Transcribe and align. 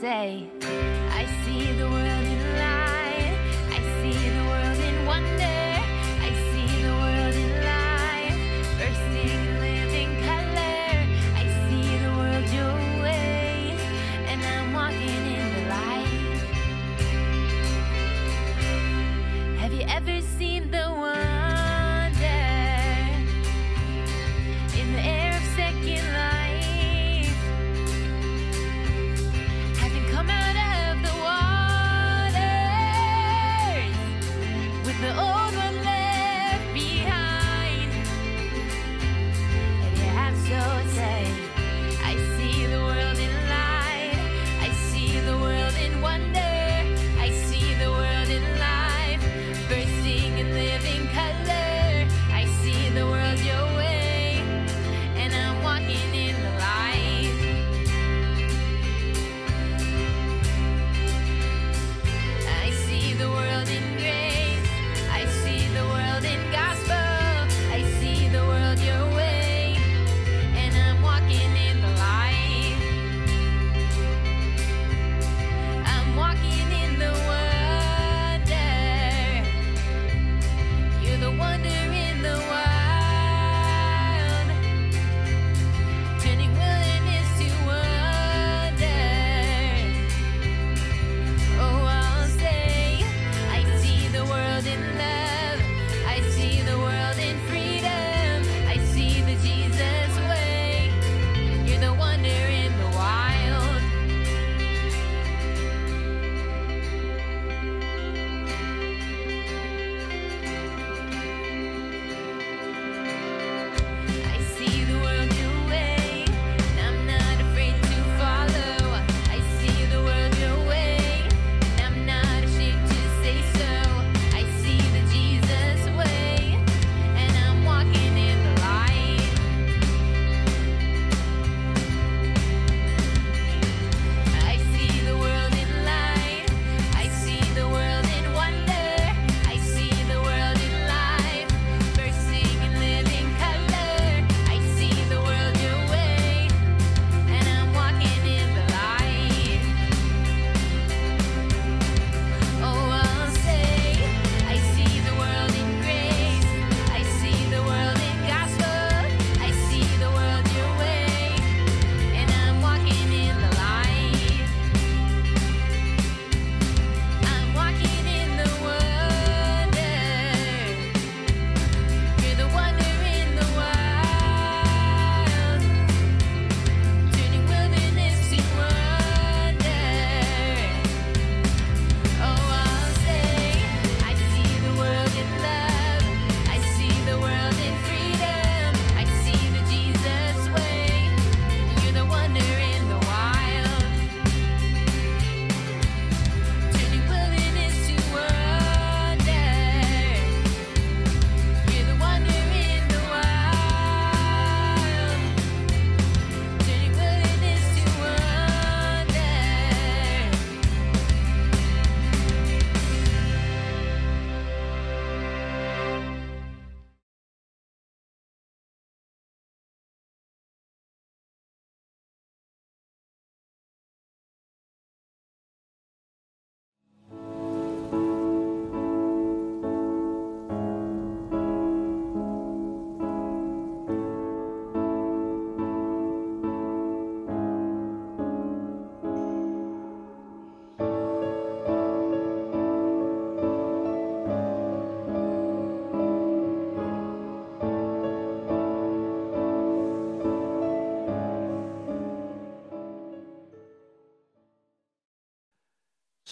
say, 0.00 0.48
I 0.62 1.26
see 1.44 1.72
the 1.72 1.88
world. 1.88 2.13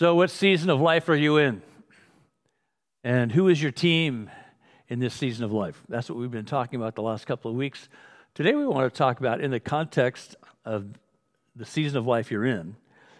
So, 0.03 0.17
what 0.17 0.31
season 0.31 0.69
of 0.69 0.81
life 0.81 1.09
are 1.11 1.15
you 1.15 1.37
in? 1.37 1.63
And 3.05 3.31
who 3.31 3.47
is 3.47 3.63
your 3.63 3.71
team 3.71 4.33
in 4.89 4.99
this 4.99 5.15
season 5.15 5.45
of 5.45 5.53
life? 5.53 5.81
That's 5.89 6.11
what 6.11 6.19
we've 6.19 6.29
been 6.29 6.45
talking 6.45 6.81
about 6.81 6.97
the 6.97 7.03
last 7.03 7.25
couple 7.25 7.53
of 7.53 7.57
weeks. 7.57 7.89
Today, 8.35 8.57
we 8.57 8.67
want 8.67 8.93
to 8.93 8.99
talk 8.99 9.21
about, 9.21 9.41
in 9.41 9.53
the 9.53 9.61
context 9.61 10.35
of 10.65 10.87
the 11.55 11.65
season 11.65 11.99
of 11.99 12.07
life 12.09 12.33
you're 12.33 12.45
in, 12.45 12.75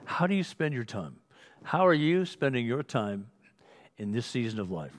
how 0.07 0.27
do 0.27 0.35
you 0.35 0.43
spend 0.43 0.75
your 0.75 0.83
time? 0.83 1.15
How 1.63 1.87
are 1.87 1.95
you 1.95 2.25
spending 2.25 2.67
your 2.67 2.83
time 2.83 3.29
in 3.97 4.11
this 4.11 4.27
season 4.27 4.59
of 4.59 4.73
life? 4.73 4.99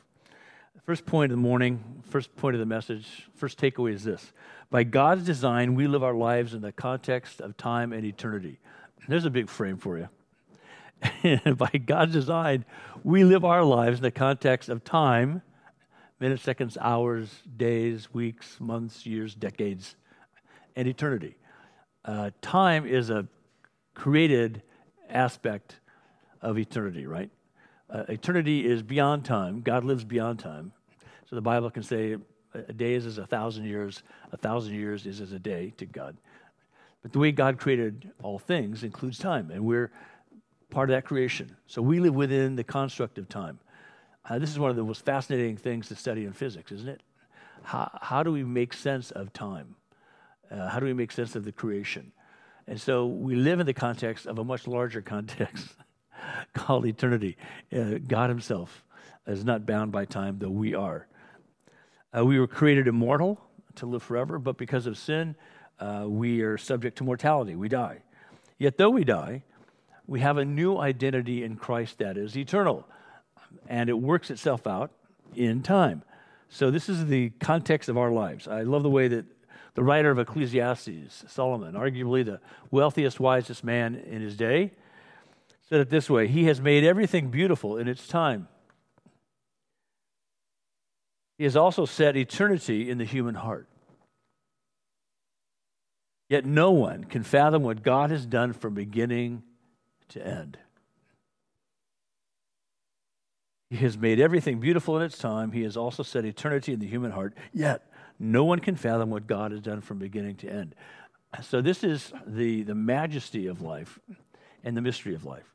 First 0.86 1.06
point 1.06 1.34
of 1.34 1.38
the 1.38 1.44
morning, 1.44 2.02
first 2.08 2.34
point 2.38 2.56
of 2.56 2.62
the 2.62 2.66
message, 2.66 3.28
first 3.36 3.60
takeaway 3.60 3.92
is 3.92 4.06
this 4.06 4.32
By 4.70 4.86
God's 4.86 5.26
design, 5.26 5.76
we 5.76 5.88
live 5.88 6.02
our 6.02 6.16
lives 6.16 6.54
in 6.54 6.62
the 6.62 6.72
context 6.72 7.42
of 7.42 7.58
time 7.58 7.92
and 7.92 8.06
eternity. 8.06 8.62
There's 9.10 9.26
a 9.26 9.30
big 9.30 9.50
frame 9.50 9.76
for 9.76 9.98
you. 9.98 10.08
And 11.24 11.58
by 11.58 11.70
God's 11.70 12.14
design, 12.14 12.66
we 13.04 13.24
live 13.24 13.46
our 13.46 13.64
lives 13.64 14.00
in 14.00 14.04
the 14.04 14.12
context 14.12 14.70
of 14.70 14.84
time 14.84 15.42
minutes, 16.20 16.44
seconds, 16.44 16.78
hours, 16.80 17.42
days, 17.58 18.14
weeks, 18.14 18.58
months, 18.62 19.06
years, 19.06 19.36
decades, 19.36 19.98
and 20.74 20.88
eternity. 20.88 21.36
Uh, 22.06 22.32
time 22.42 22.86
is 22.86 23.10
a 23.10 23.28
created 23.94 24.62
aspect 25.10 25.82
of 26.42 26.58
eternity, 26.58 27.06
right? 27.06 27.30
Uh, 27.90 28.04
eternity 28.08 28.66
is 28.66 28.82
beyond 28.82 29.26
time. 29.26 29.62
God 29.62 29.84
lives 29.84 30.06
beyond 30.06 30.40
time. 30.40 30.72
So 31.30 31.36
the 31.36 31.42
Bible 31.42 31.70
can 31.70 31.84
say 31.84 32.16
a 32.54 32.74
day 32.74 32.94
is 32.94 33.06
as 33.06 33.18
a 33.18 33.26
thousand 33.26 33.66
years, 33.66 34.02
a 34.32 34.38
thousand 34.38 34.76
years 34.76 35.06
is 35.06 35.20
as 35.20 35.34
a 35.34 35.40
day 35.40 35.74
to 35.76 35.86
God. 35.86 36.16
But 37.02 37.12
the 37.12 37.20
way 37.20 37.34
God 37.34 37.58
created 37.58 38.12
all 38.22 38.40
things 38.40 38.84
includes 38.84 39.18
time, 39.18 39.52
and 39.52 39.66
we're 39.66 39.92
part 40.74 40.90
of 40.90 40.96
that 40.96 41.06
creation. 41.06 41.56
So 41.68 41.82
we 41.82 42.00
live 42.00 42.16
within 42.16 42.56
the 42.56 42.64
construct 42.64 43.18
of 43.18 43.30
time. 43.30 43.60
Uh, 44.28 44.40
this 44.40 44.50
is 44.50 44.58
one 44.58 44.72
of 44.72 44.76
the 44.76 44.84
most 44.84 45.06
fascinating 45.06 45.56
things 45.56 45.88
to 45.90 45.96
study 45.96 46.26
in 46.26 46.34
physics, 46.34 46.72
isn't 46.72 46.90
it? 46.90 47.02
How, 47.62 47.90
how 48.02 48.24
do 48.24 48.32
we 48.32 48.44
make 48.44 48.74
sense 48.74 49.12
of 49.12 49.32
time? 49.32 49.76
Uh, 50.50 50.68
how 50.70 50.80
do 50.80 50.86
we 50.86 50.94
make 50.94 51.12
sense 51.12 51.36
of 51.36 51.46
the 51.46 51.52
creation? 51.52 52.12
And 52.68 52.82
so 52.82 53.06
we 53.06 53.36
live 53.36 53.60
in 53.60 53.66
the 53.66 53.74
context 53.74 54.26
of 54.26 54.40
a 54.40 54.44
much 54.44 54.68
larger 54.68 55.02
context 55.16 55.76
called 56.54 56.86
eternity. 56.86 57.38
Uh, 57.72 58.00
God 58.06 58.30
Himself 58.30 58.84
is 59.28 59.46
not 59.46 59.66
bound 59.66 59.92
by 59.92 60.06
time, 60.06 60.40
though 60.40 60.50
we 60.50 60.74
are. 60.74 61.08
Uh, 62.16 62.26
we 62.26 62.40
were 62.40 62.48
created 62.48 62.88
immortal 62.88 63.40
to 63.76 63.86
live 63.86 64.04
forever, 64.04 64.40
but 64.40 64.58
because 64.58 64.88
of 64.88 64.98
sin, 64.98 65.36
uh, 65.80 66.06
we 66.08 66.42
are 66.42 66.58
subject 66.58 66.98
to 66.98 67.04
mortality. 67.04 67.56
We 67.56 67.70
die. 67.70 68.00
Yet, 68.58 68.78
though 68.78 68.92
we 68.92 69.04
die, 69.04 69.44
we 70.08 70.20
have 70.20 70.38
a 70.38 70.46
new 70.46 70.78
identity 70.78 71.44
in 71.44 71.56
Christ 71.56 72.00
that 72.00 72.18
is 72.18 72.38
eternal, 72.38 72.88
and 73.68 73.90
it 73.90 73.94
works 73.94 74.30
itself 74.30 74.68
out 74.68 74.92
in 75.36 75.62
time. 75.62 76.04
So, 76.50 76.70
this 76.70 76.90
is 76.90 77.08
the 77.08 77.30
context 77.40 77.90
of 77.90 77.98
our 77.98 78.12
lives. 78.12 78.48
I 78.48 78.62
love 78.62 78.84
the 78.84 78.90
way 78.90 79.08
that 79.08 79.26
the 79.76 79.84
writer 79.84 80.12
of 80.12 80.20
Ecclesiastes, 80.20 81.26
Solomon, 81.28 81.74
arguably 81.74 82.24
the 82.24 82.40
wealthiest, 82.70 83.20
wisest 83.20 83.64
man 83.64 83.96
in 83.96 84.22
his 84.22 84.36
day, 84.38 84.72
said 85.68 85.80
it 85.80 85.90
this 85.90 86.10
way 86.10 86.28
He 86.28 86.46
has 86.46 86.62
made 86.62 86.84
everything 86.84 87.30
beautiful 87.30 87.78
in 87.78 87.88
its 87.88 88.08
time. 88.08 88.48
He 91.38 91.46
has 91.46 91.56
also 91.56 91.86
set 91.86 92.16
eternity 92.16 92.90
in 92.90 93.00
the 93.00 93.06
human 93.06 93.36
heart. 93.36 93.68
Yet 96.30 96.46
no 96.46 96.72
one 96.72 97.04
can 97.06 97.24
fathom 97.24 97.64
what 97.64 97.84
God 97.84 98.12
has 98.12 98.26
done 98.26 98.54
from 98.54 98.76
beginning 98.76 99.44
to 100.14 100.26
end. 100.26 100.58
He 103.70 103.78
has 103.78 103.98
made 103.98 104.20
everything 104.20 104.60
beautiful 104.60 104.98
in 104.98 105.04
its 105.04 105.18
time. 105.18 105.52
He 105.52 105.64
has 105.64 105.76
also 105.76 106.04
set 106.04 106.26
eternity 106.26 106.74
in 106.74 106.80
the 106.80 106.88
human 106.88 107.12
heart. 107.12 107.34
Yet 107.52 107.90
no 108.20 108.44
one 108.44 108.60
can 108.60 108.76
fathom 108.76 109.10
what 109.10 109.26
God 109.26 109.52
has 109.52 109.62
done 109.62 109.82
from 109.82 109.98
beginning 109.98 110.36
to 110.38 110.50
end. 110.50 110.76
So, 111.42 111.62
this 111.62 111.84
is 111.84 112.14
the, 112.28 112.62
the 112.62 112.76
majesty 112.76 113.48
of 113.48 113.62
life 113.62 113.98
and 114.64 114.78
the 114.78 114.82
mystery 114.82 115.16
of 115.16 115.26
life 115.26 115.52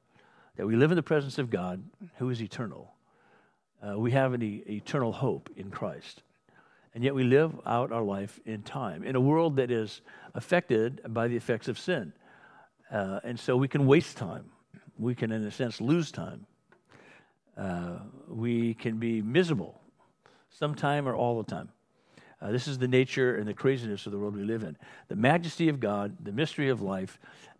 that 0.56 0.66
we 0.66 0.74
live 0.74 0.90
in 0.90 0.96
the 0.96 1.02
presence 1.02 1.38
of 1.38 1.50
God 1.50 1.84
who 2.16 2.28
is 2.30 2.42
eternal. 2.42 2.92
Uh, 3.80 3.96
we 3.96 4.10
have 4.10 4.32
an 4.32 4.42
e- 4.42 4.64
eternal 4.68 5.12
hope 5.12 5.48
in 5.56 5.70
Christ. 5.70 6.24
And 6.94 7.04
yet 7.04 7.14
we 7.14 7.22
live 7.22 7.52
out 7.64 7.92
our 7.92 8.02
life 8.02 8.40
in 8.44 8.62
time, 8.62 9.04
in 9.04 9.14
a 9.14 9.20
world 9.20 9.54
that 9.56 9.70
is 9.70 10.00
affected 10.34 11.00
by 11.08 11.28
the 11.28 11.36
effects 11.36 11.68
of 11.68 11.78
sin. 11.78 12.12
Uh, 12.90 13.20
and 13.24 13.38
so 13.38 13.56
we 13.56 13.68
can 13.68 13.86
waste 13.86 14.16
time. 14.16 14.46
We 14.98 15.14
can, 15.14 15.30
in 15.30 15.44
a 15.44 15.50
sense, 15.50 15.80
lose 15.80 16.10
time. 16.10 16.46
Uh, 17.56 17.98
we 18.28 18.74
can 18.74 18.98
be 18.98 19.20
miserable 19.20 19.80
sometime 20.50 21.08
or 21.08 21.14
all 21.14 21.42
the 21.42 21.50
time. 21.50 21.70
Uh, 22.40 22.52
this 22.52 22.68
is 22.68 22.78
the 22.78 22.86
nature 22.86 23.36
and 23.36 23.48
the 23.48 23.54
craziness 23.54 24.06
of 24.06 24.12
the 24.12 24.18
world 24.18 24.36
we 24.36 24.44
live 24.44 24.62
in. 24.62 24.76
The 25.08 25.16
majesty 25.16 25.68
of 25.68 25.80
God, 25.80 26.16
the 26.22 26.32
mystery 26.32 26.68
of 26.68 26.80
life, 26.80 27.18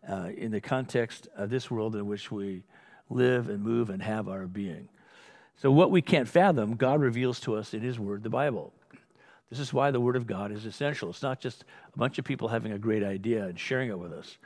uh, 0.09 0.31
in 0.37 0.53
the 0.53 0.61
context 0.61 1.29
of 1.37 1.51
this 1.51 1.71
world 1.71 1.97
in 1.97 2.07
which 2.07 2.31
we 2.31 2.63
live 3.11 3.49
and 3.49 3.63
move 3.63 3.91
and 3.91 4.03
have 4.03 4.29
our 4.29 4.47
being. 4.47 4.89
So, 5.57 5.73
what 5.73 5.91
we 5.91 6.01
can't 6.01 6.29
fathom, 6.29 6.77
God 6.77 7.01
reveals 7.01 7.41
to 7.41 7.57
us 7.57 7.75
in 7.75 7.81
His 7.81 7.99
Word, 7.99 8.23
the 8.23 8.31
Bible. 8.31 8.73
This 9.51 9.59
is 9.59 9.73
why 9.73 9.91
the 9.91 10.01
Word 10.01 10.15
of 10.15 10.27
God 10.27 10.53
is 10.53 10.65
essential. 10.65 11.11
It's 11.11 11.23
not 11.23 11.41
just 11.41 11.65
a 11.93 11.99
bunch 11.99 12.19
of 12.19 12.25
people 12.25 12.49
having 12.49 12.73
a 12.73 12.79
great 12.79 13.03
idea 13.03 13.47
and 13.47 13.59
sharing 13.59 13.89
it 13.89 13.99
with 13.99 14.13
us, 14.13 14.39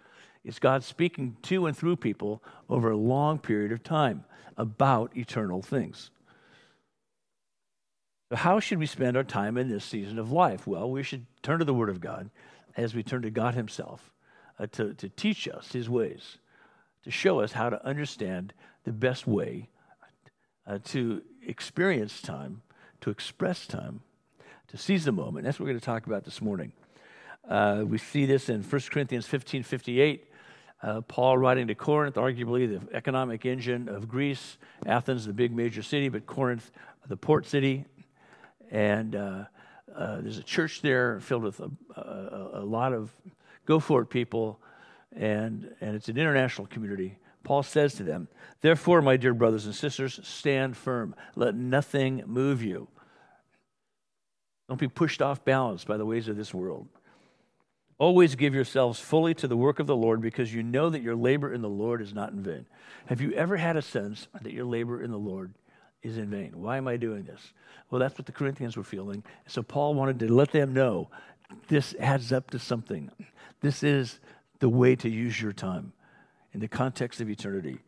it's 0.44 0.58
God 0.58 0.82
speaking 0.82 1.36
to 1.42 1.66
and 1.66 1.76
through 1.76 1.96
people 1.96 2.42
over 2.68 2.90
a 2.90 2.96
long 2.96 3.38
period 3.38 3.72
of 3.72 3.82
time 3.82 4.24
about 4.56 5.16
eternal 5.16 5.62
things. 5.62 6.10
So, 8.28 8.36
how 8.36 8.60
should 8.60 8.78
we 8.78 8.86
spend 8.86 9.16
our 9.16 9.24
time 9.24 9.56
in 9.56 9.68
this 9.68 9.84
season 9.84 10.18
of 10.18 10.32
life? 10.32 10.66
Well, 10.66 10.90
we 10.90 11.02
should 11.02 11.26
turn 11.42 11.58
to 11.60 11.64
the 11.64 11.74
Word 11.74 11.90
of 11.90 12.00
God 12.00 12.30
as 12.76 12.94
we 12.94 13.02
turn 13.02 13.22
to 13.22 13.30
God 13.30 13.54
Himself 13.54 14.10
uh, 14.58 14.66
to, 14.72 14.94
to 14.94 15.08
teach 15.08 15.46
us 15.46 15.72
His 15.72 15.88
ways, 15.88 16.38
to 17.04 17.10
show 17.10 17.40
us 17.40 17.52
how 17.52 17.70
to 17.70 17.84
understand 17.86 18.52
the 18.84 18.92
best 18.92 19.26
way 19.26 19.68
uh, 20.66 20.78
to 20.86 21.22
experience 21.46 22.20
time, 22.20 22.62
to 23.00 23.10
express 23.10 23.66
time, 23.66 24.00
to 24.68 24.76
seize 24.76 25.04
the 25.04 25.12
moment. 25.12 25.44
That's 25.44 25.60
what 25.60 25.64
we're 25.64 25.72
going 25.72 25.80
to 25.80 25.86
talk 25.86 26.06
about 26.06 26.24
this 26.24 26.40
morning. 26.40 26.72
Uh, 27.48 27.84
we 27.86 27.98
see 27.98 28.24
this 28.24 28.48
in 28.48 28.62
1 28.62 28.80
Corinthians 28.90 29.26
15 29.26 29.62
58. 29.62 30.31
Uh, 30.82 31.00
Paul 31.02 31.38
writing 31.38 31.68
to 31.68 31.76
Corinth, 31.76 32.16
arguably 32.16 32.68
the 32.68 32.94
economic 32.94 33.46
engine 33.46 33.88
of 33.88 34.08
Greece, 34.08 34.58
Athens, 34.84 35.26
the 35.26 35.32
big 35.32 35.54
major 35.54 35.82
city, 35.82 36.08
but 36.08 36.26
Corinth, 36.26 36.72
the 37.06 37.16
port 37.16 37.46
city. 37.46 37.84
And 38.70 39.14
uh, 39.14 39.44
uh, 39.94 40.20
there's 40.20 40.38
a 40.38 40.42
church 40.42 40.82
there 40.82 41.20
filled 41.20 41.44
with 41.44 41.60
a, 41.60 41.70
a, 41.96 42.50
a, 42.60 42.64
lot 42.64 42.92
of 42.92 43.12
go 43.64 43.78
for 43.78 44.02
it 44.02 44.06
people, 44.06 44.58
and, 45.14 45.72
and 45.80 45.94
it's 45.94 46.08
an 46.08 46.18
international 46.18 46.66
community. 46.66 47.18
Paul 47.44 47.62
says 47.62 47.94
to 47.94 48.02
them, 48.02 48.26
Therefore, 48.60 49.02
my 49.02 49.16
dear 49.16 49.34
brothers 49.34 49.66
and 49.66 49.74
sisters, 49.74 50.18
stand 50.22 50.76
firm. 50.76 51.14
Let 51.36 51.54
nothing 51.54 52.22
move 52.26 52.62
you. 52.62 52.88
Don't 54.68 54.80
be 54.80 54.88
pushed 54.88 55.20
off 55.20 55.44
balance 55.44 55.84
by 55.84 55.96
the 55.96 56.06
ways 56.06 56.28
of 56.28 56.36
this 56.36 56.54
world. 56.54 56.88
Always 57.98 58.34
give 58.34 58.54
yourselves 58.54 58.98
fully 58.98 59.34
to 59.34 59.46
the 59.46 59.56
work 59.56 59.78
of 59.78 59.86
the 59.86 59.96
Lord 59.96 60.20
because 60.20 60.52
you 60.52 60.62
know 60.62 60.90
that 60.90 61.02
your 61.02 61.14
labor 61.14 61.52
in 61.52 61.62
the 61.62 61.68
Lord 61.68 62.00
is 62.02 62.12
not 62.12 62.32
in 62.32 62.42
vain. 62.42 62.66
Have 63.06 63.20
you 63.20 63.32
ever 63.32 63.56
had 63.56 63.76
a 63.76 63.82
sense 63.82 64.28
that 64.40 64.52
your 64.52 64.64
labor 64.64 65.02
in 65.02 65.10
the 65.10 65.18
Lord 65.18 65.54
is 66.02 66.18
in 66.18 66.30
vain? 66.30 66.52
Why 66.54 66.78
am 66.78 66.88
I 66.88 66.96
doing 66.96 67.24
this? 67.24 67.52
Well, 67.90 68.00
that's 68.00 68.18
what 68.18 68.26
the 68.26 68.32
Corinthians 68.32 68.76
were 68.76 68.84
feeling. 68.84 69.22
So 69.46 69.62
Paul 69.62 69.94
wanted 69.94 70.18
to 70.20 70.32
let 70.32 70.50
them 70.50 70.72
know 70.72 71.10
this 71.68 71.94
adds 72.00 72.32
up 72.32 72.50
to 72.50 72.58
something. 72.58 73.10
This 73.60 73.82
is 73.82 74.18
the 74.58 74.68
way 74.68 74.96
to 74.96 75.08
use 75.08 75.40
your 75.40 75.52
time 75.52 75.92
in 76.52 76.60
the 76.60 76.68
context 76.68 77.20
of 77.20 77.28
eternity. 77.28 77.78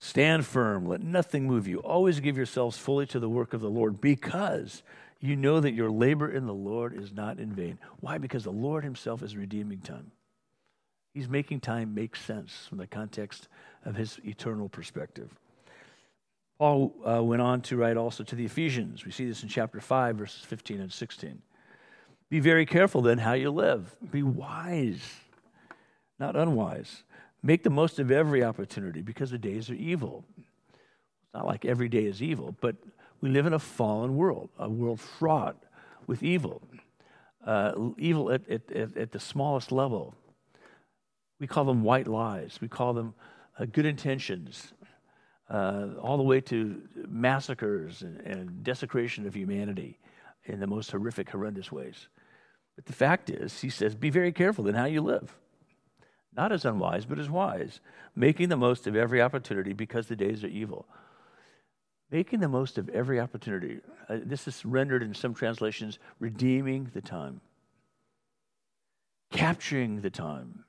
Stand 0.00 0.44
firm, 0.46 0.86
let 0.86 1.00
nothing 1.00 1.46
move 1.46 1.68
you. 1.68 1.78
Always 1.78 2.18
give 2.18 2.36
yourselves 2.36 2.76
fully 2.76 3.06
to 3.06 3.20
the 3.20 3.28
work 3.28 3.52
of 3.52 3.60
the 3.60 3.70
Lord 3.70 4.00
because 4.00 4.82
you 5.22 5.36
know 5.36 5.60
that 5.60 5.72
your 5.72 5.90
labor 5.90 6.30
in 6.30 6.46
the 6.46 6.52
Lord 6.52 6.94
is 6.94 7.12
not 7.12 7.38
in 7.38 7.52
vain. 7.52 7.78
Why? 8.00 8.18
Because 8.18 8.44
the 8.44 8.50
Lord 8.50 8.84
Himself 8.84 9.22
is 9.22 9.36
redeeming 9.36 9.80
time. 9.80 10.10
He's 11.14 11.28
making 11.28 11.60
time 11.60 11.94
make 11.94 12.16
sense 12.16 12.66
from 12.68 12.78
the 12.78 12.86
context 12.86 13.48
of 13.84 13.96
His 13.96 14.18
eternal 14.24 14.68
perspective. 14.68 15.30
Paul 16.58 16.94
uh, 17.06 17.22
went 17.22 17.42
on 17.42 17.62
to 17.62 17.76
write 17.76 17.96
also 17.96 18.22
to 18.24 18.36
the 18.36 18.44
Ephesians. 18.44 19.04
We 19.04 19.12
see 19.12 19.26
this 19.26 19.42
in 19.42 19.48
chapter 19.48 19.80
5, 19.80 20.16
verses 20.16 20.44
15 20.44 20.80
and 20.80 20.92
16. 20.92 21.40
Be 22.28 22.40
very 22.40 22.66
careful 22.66 23.00
then 23.00 23.18
how 23.18 23.32
you 23.32 23.50
live. 23.50 23.96
Be 24.10 24.22
wise 24.22 25.00
not 26.22 26.36
unwise. 26.36 27.02
Make 27.42 27.64
the 27.64 27.70
most 27.70 27.98
of 27.98 28.12
every 28.12 28.44
opportunity 28.44 29.02
because 29.02 29.32
the 29.32 29.38
days 29.38 29.68
are 29.68 29.74
evil. 29.74 30.24
It's 30.38 31.34
not 31.34 31.46
like 31.46 31.64
every 31.64 31.88
day 31.88 32.04
is 32.04 32.22
evil, 32.22 32.56
but 32.60 32.76
we 33.22 33.30
live 33.30 33.46
in 33.46 33.54
a 33.54 33.58
fallen 33.58 34.16
world, 34.16 34.50
a 34.58 34.68
world 34.68 35.00
fraught 35.00 35.56
with 36.06 36.22
evil, 36.22 36.60
uh, 37.46 37.72
evil 37.96 38.30
at, 38.30 38.46
at, 38.50 38.70
at, 38.70 39.12
the 39.12 39.20
smallest 39.20 39.72
level. 39.72 40.14
We 41.40 41.46
call 41.46 41.64
them 41.64 41.82
white 41.82 42.06
lies, 42.06 42.58
we 42.60 42.68
call 42.68 42.92
them 42.92 43.14
uh, 43.58 43.64
good 43.64 43.86
intentions, 43.86 44.74
uh, 45.48 45.88
all 46.00 46.18
the 46.18 46.22
way 46.22 46.40
to 46.42 46.82
massacres 47.08 48.02
and, 48.02 48.20
and 48.20 48.62
desecration 48.62 49.26
of 49.26 49.34
humanity 49.34 49.98
in 50.44 50.60
the 50.60 50.66
most 50.66 50.90
horrific, 50.90 51.30
horrendous 51.30 51.72
ways. 51.72 52.08
But 52.76 52.84
the 52.84 52.92
fact 52.92 53.30
is, 53.30 53.60
he 53.60 53.70
says, 53.70 53.94
be 53.94 54.10
very 54.10 54.32
careful 54.32 54.68
in 54.68 54.74
how 54.74 54.84
you 54.84 55.00
live 55.00 55.34
not 56.34 56.52
as 56.52 56.64
unwise, 56.64 57.04
but 57.04 57.18
as 57.18 57.28
wise, 57.28 57.80
making 58.16 58.48
the 58.48 58.56
most 58.56 58.86
of 58.86 58.96
every 58.96 59.20
opportunity 59.20 59.72
because 59.72 60.06
the 60.06 60.16
days 60.16 60.42
are 60.42 60.48
evil. 60.48 60.86
Making 62.12 62.40
the 62.40 62.48
most 62.48 62.76
of 62.76 62.90
every 62.90 63.18
opportunity. 63.18 63.80
Uh, 64.06 64.18
this 64.22 64.46
is 64.46 64.66
rendered 64.66 65.02
in 65.02 65.14
some 65.14 65.32
translations 65.32 65.98
redeeming 66.20 66.90
the 66.92 67.00
time, 67.00 67.40
capturing 69.32 70.02
the 70.02 70.10
time 70.10 70.64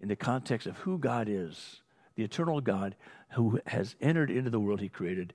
in 0.00 0.06
the 0.06 0.14
context 0.14 0.68
of 0.68 0.78
who 0.78 0.98
God 0.98 1.28
is, 1.28 1.82
the 2.14 2.22
eternal 2.22 2.60
God 2.60 2.94
who 3.32 3.60
has 3.66 3.96
entered 4.00 4.30
into 4.30 4.50
the 4.50 4.60
world 4.60 4.80
he 4.80 4.88
created 4.88 5.34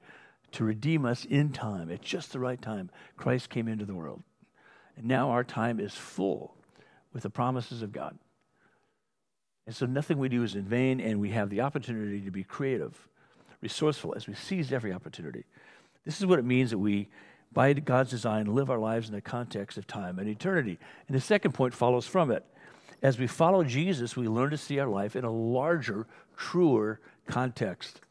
to 0.53 0.63
redeem 0.63 1.05
us 1.05 1.25
in 1.25 1.51
time. 1.51 1.91
At 1.91 2.01
just 2.01 2.31
the 2.31 2.39
right 2.39 2.61
time, 2.61 2.89
Christ 3.17 3.49
came 3.49 3.67
into 3.67 3.85
the 3.85 3.95
world. 3.95 4.23
And 4.95 5.07
now 5.07 5.31
our 5.31 5.43
time 5.43 5.81
is 5.81 5.93
full 5.93 6.55
with 7.11 7.23
the 7.23 7.29
promises 7.29 7.81
of 7.81 7.91
God. 7.91 8.17
And 9.65 9.75
so 9.75 9.85
nothing 9.85 10.19
we 10.19 10.29
do 10.29 10.43
is 10.43 10.55
in 10.55 10.63
vain, 10.63 11.01
and 11.01 11.19
we 11.19 11.31
have 11.31 11.49
the 11.49 11.59
opportunity 11.59 12.21
to 12.21 12.31
be 12.31 12.45
creative, 12.45 13.09
resourceful 13.61 14.13
as 14.15 14.27
we 14.27 14.33
seize 14.33 14.71
every 14.71 14.93
opportunity. 14.93 15.45
This 16.05 16.19
is 16.19 16.25
what 16.25 16.39
it 16.39 16.45
means 16.45 16.71
that 16.71 16.77
we, 16.77 17.09
by 17.51 17.73
God's 17.73 18.11
design, 18.11 18.53
live 18.53 18.69
our 18.69 18.77
lives 18.77 19.09
in 19.09 19.15
the 19.15 19.21
context 19.21 19.77
of 19.77 19.87
time 19.87 20.19
and 20.19 20.29
eternity. 20.29 20.77
And 21.07 21.15
the 21.15 21.21
second 21.21 21.53
point 21.53 21.73
follows 21.73 22.07
from 22.07 22.31
it. 22.31 22.45
As 23.01 23.19
we 23.19 23.27
follow 23.27 23.63
Jesus, 23.63 24.15
we 24.15 24.27
learn 24.27 24.49
to 24.51 24.57
see 24.57 24.79
our 24.79 24.87
life 24.87 25.15
in 25.15 25.23
a 25.23 25.31
larger, 25.31 26.07
truer 26.35 26.99
context. 27.27 28.01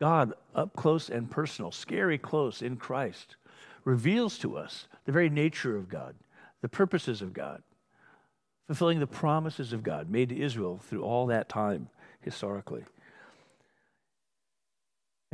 God, 0.00 0.34
up 0.54 0.74
close 0.76 1.08
and 1.08 1.30
personal, 1.30 1.72
scary 1.72 2.18
close 2.18 2.62
in 2.62 2.76
Christ, 2.76 3.36
reveals 3.84 4.38
to 4.38 4.56
us 4.56 4.86
the 5.04 5.12
very 5.12 5.30
nature 5.30 5.76
of 5.76 5.88
God, 5.88 6.14
the 6.60 6.68
purposes 6.68 7.22
of 7.22 7.32
God, 7.32 7.62
fulfilling 8.66 9.00
the 9.00 9.06
promises 9.06 9.72
of 9.72 9.82
God 9.82 10.10
made 10.10 10.28
to 10.30 10.40
Israel 10.40 10.80
through 10.82 11.02
all 11.02 11.26
that 11.26 11.48
time 11.48 11.88
historically. 12.20 12.84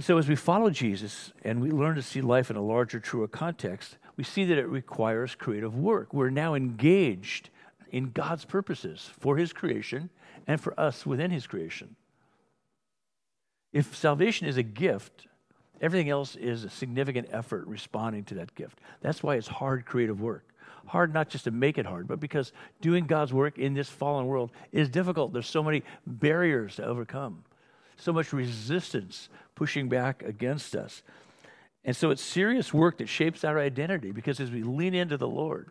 And 0.00 0.04
so, 0.06 0.16
as 0.16 0.30
we 0.30 0.34
follow 0.34 0.70
Jesus 0.70 1.30
and 1.44 1.60
we 1.60 1.70
learn 1.70 1.94
to 1.96 2.00
see 2.00 2.22
life 2.22 2.48
in 2.48 2.56
a 2.56 2.62
larger, 2.62 2.98
truer 2.98 3.28
context, 3.28 3.98
we 4.16 4.24
see 4.24 4.46
that 4.46 4.56
it 4.56 4.66
requires 4.66 5.34
creative 5.34 5.76
work. 5.76 6.14
We're 6.14 6.30
now 6.30 6.54
engaged 6.54 7.50
in 7.92 8.10
God's 8.12 8.46
purposes 8.46 9.10
for 9.18 9.36
His 9.36 9.52
creation 9.52 10.08
and 10.46 10.58
for 10.58 10.72
us 10.80 11.04
within 11.04 11.30
His 11.30 11.46
creation. 11.46 11.96
If 13.74 13.94
salvation 13.94 14.46
is 14.48 14.56
a 14.56 14.62
gift, 14.62 15.26
everything 15.82 16.08
else 16.08 16.34
is 16.34 16.64
a 16.64 16.70
significant 16.70 17.28
effort 17.30 17.66
responding 17.66 18.24
to 18.24 18.34
that 18.36 18.54
gift. 18.54 18.80
That's 19.02 19.22
why 19.22 19.34
it's 19.34 19.48
hard 19.48 19.84
creative 19.84 20.22
work. 20.22 20.46
Hard 20.86 21.12
not 21.12 21.28
just 21.28 21.44
to 21.44 21.50
make 21.50 21.76
it 21.76 21.84
hard, 21.84 22.08
but 22.08 22.20
because 22.20 22.54
doing 22.80 23.04
God's 23.06 23.34
work 23.34 23.58
in 23.58 23.74
this 23.74 23.90
fallen 23.90 24.24
world 24.24 24.50
is 24.72 24.88
difficult. 24.88 25.34
There's 25.34 25.46
so 25.46 25.62
many 25.62 25.82
barriers 26.06 26.76
to 26.76 26.86
overcome, 26.86 27.44
so 28.00 28.12
much 28.12 28.32
resistance 28.32 29.28
pushing 29.54 29.88
back 29.88 30.22
against 30.22 30.74
us. 30.74 31.02
And 31.84 31.96
so 31.96 32.10
it's 32.10 32.22
serious 32.22 32.74
work 32.74 32.98
that 32.98 33.08
shapes 33.08 33.44
our 33.44 33.58
identity 33.58 34.10
because 34.10 34.40
as 34.40 34.50
we 34.50 34.62
lean 34.62 34.94
into 34.94 35.16
the 35.16 35.28
Lord, 35.28 35.70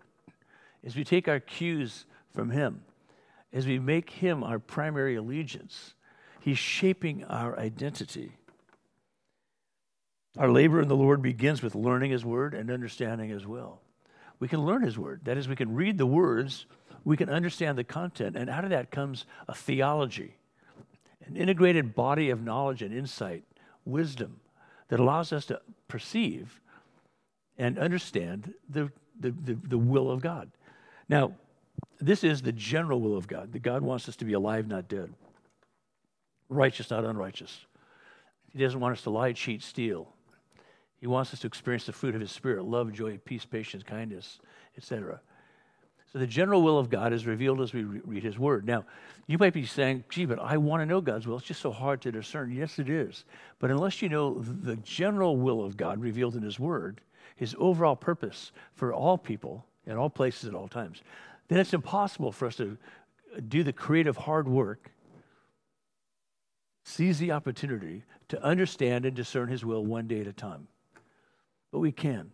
as 0.83 0.95
we 0.95 1.03
take 1.03 1.27
our 1.27 1.39
cues 1.39 2.05
from 2.33 2.49
Him, 2.49 2.81
as 3.53 3.65
we 3.65 3.79
make 3.79 4.09
Him 4.09 4.43
our 4.43 4.59
primary 4.59 5.15
allegiance, 5.15 5.93
He's 6.39 6.57
shaping 6.57 7.23
our 7.25 7.57
identity. 7.59 8.31
Our 10.37 10.49
labor 10.49 10.81
in 10.81 10.87
the 10.87 10.95
Lord 10.95 11.21
begins 11.21 11.61
with 11.61 11.75
learning 11.75 12.11
His 12.11 12.23
Word 12.23 12.53
and 12.53 12.71
understanding 12.71 13.29
His 13.29 13.45
will. 13.45 13.81
We 14.39 14.47
can 14.47 14.65
learn 14.65 14.83
His 14.83 14.97
Word. 14.97 15.21
That 15.25 15.37
is, 15.37 15.47
we 15.47 15.55
can 15.55 15.75
read 15.75 15.97
the 15.97 16.05
words, 16.05 16.65
we 17.03 17.17
can 17.17 17.29
understand 17.29 17.77
the 17.77 17.83
content, 17.83 18.35
and 18.35 18.49
out 18.49 18.63
of 18.63 18.69
that 18.69 18.89
comes 18.89 19.25
a 19.47 19.53
theology, 19.53 20.35
an 21.29 21.37
integrated 21.37 21.95
body 21.95 22.29
of 22.29 22.41
knowledge 22.43 22.81
and 22.81 22.93
insight, 22.93 23.43
wisdom 23.85 24.39
that 24.89 24.99
allows 24.99 25.31
us 25.31 25.45
to 25.45 25.61
perceive 25.87 26.59
and 27.57 27.77
understand 27.77 28.53
the, 28.69 28.91
the, 29.19 29.31
the, 29.31 29.53
the 29.53 29.77
will 29.77 30.09
of 30.09 30.21
God. 30.21 30.51
Now, 31.07 31.33
this 31.99 32.23
is 32.23 32.41
the 32.41 32.51
general 32.51 32.99
will 32.99 33.17
of 33.17 33.27
God, 33.27 33.53
that 33.53 33.61
God 33.61 33.81
wants 33.81 34.09
us 34.09 34.15
to 34.17 34.25
be 34.25 34.33
alive, 34.33 34.67
not 34.67 34.87
dead 34.87 35.13
righteous, 36.49 36.89
not 36.89 37.05
unrighteous. 37.05 37.65
He 38.51 38.59
doesn't 38.59 38.79
want 38.79 38.97
us 38.97 39.03
to 39.03 39.11
lie, 39.11 39.31
cheat, 39.33 39.61
steal. 39.61 40.11
He 40.99 41.07
wants 41.07 41.33
us 41.33 41.39
to 41.41 41.47
experience 41.47 41.85
the 41.85 41.93
fruit 41.93 42.15
of 42.15 42.21
His 42.21 42.31
Spirit 42.31 42.65
love, 42.65 42.91
joy, 42.91 43.19
peace, 43.23 43.45
patience, 43.45 43.83
kindness, 43.83 44.39
etc. 44.75 45.21
So 46.11 46.19
the 46.19 46.27
general 46.27 46.61
will 46.63 46.79
of 46.79 46.89
God 46.89 47.13
is 47.13 47.27
revealed 47.27 47.61
as 47.61 47.73
we 47.73 47.83
re- 47.83 48.01
read 48.03 48.23
His 48.23 48.39
Word. 48.39 48.65
Now, 48.65 48.85
you 49.27 49.37
might 49.37 49.53
be 49.53 49.65
saying, 49.65 50.05
gee, 50.09 50.25
but 50.25 50.39
I 50.39 50.57
want 50.57 50.81
to 50.81 50.85
know 50.85 51.01
God's 51.01 51.27
will. 51.27 51.37
It's 51.37 51.45
just 51.45 51.61
so 51.61 51.71
hard 51.71 52.01
to 52.01 52.11
discern. 52.11 52.51
Yes, 52.51 52.79
it 52.79 52.89
is. 52.89 53.25
But 53.59 53.69
unless 53.69 54.01
you 54.01 54.09
know 54.09 54.39
the 54.39 54.77
general 54.77 55.37
will 55.37 55.63
of 55.63 55.77
God 55.77 56.01
revealed 56.01 56.35
in 56.35 56.41
His 56.41 56.59
Word, 56.59 57.01
His 57.35 57.55
overall 57.59 57.95
purpose 57.95 58.51
for 58.73 58.91
all 58.91 59.19
people, 59.19 59.65
in 59.85 59.97
all 59.97 60.09
places, 60.09 60.49
at 60.49 60.55
all 60.55 60.67
times, 60.67 61.03
then 61.47 61.59
it's 61.59 61.73
impossible 61.73 62.31
for 62.31 62.47
us 62.47 62.55
to 62.55 62.77
uh, 63.35 63.41
do 63.47 63.63
the 63.63 63.73
creative 63.73 64.17
hard 64.17 64.47
work 64.47 64.91
seize 66.83 67.19
the 67.19 67.31
opportunity 67.31 68.03
to 68.29 68.43
understand 68.43 69.05
and 69.05 69.15
discern 69.15 69.47
His 69.47 69.63
will 69.63 69.85
one 69.85 70.07
day 70.07 70.21
at 70.21 70.27
a 70.27 70.33
time. 70.33 70.67
But 71.71 71.79
we 71.79 71.91
can. 71.91 72.31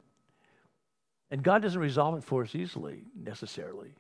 And 1.32 1.44
God 1.44 1.62
doesn't 1.62 1.80
resolve 1.80 2.18
it 2.18 2.24
for 2.24 2.44
us 2.44 2.56
easily, 2.56 3.04
necessarily. 3.16 3.94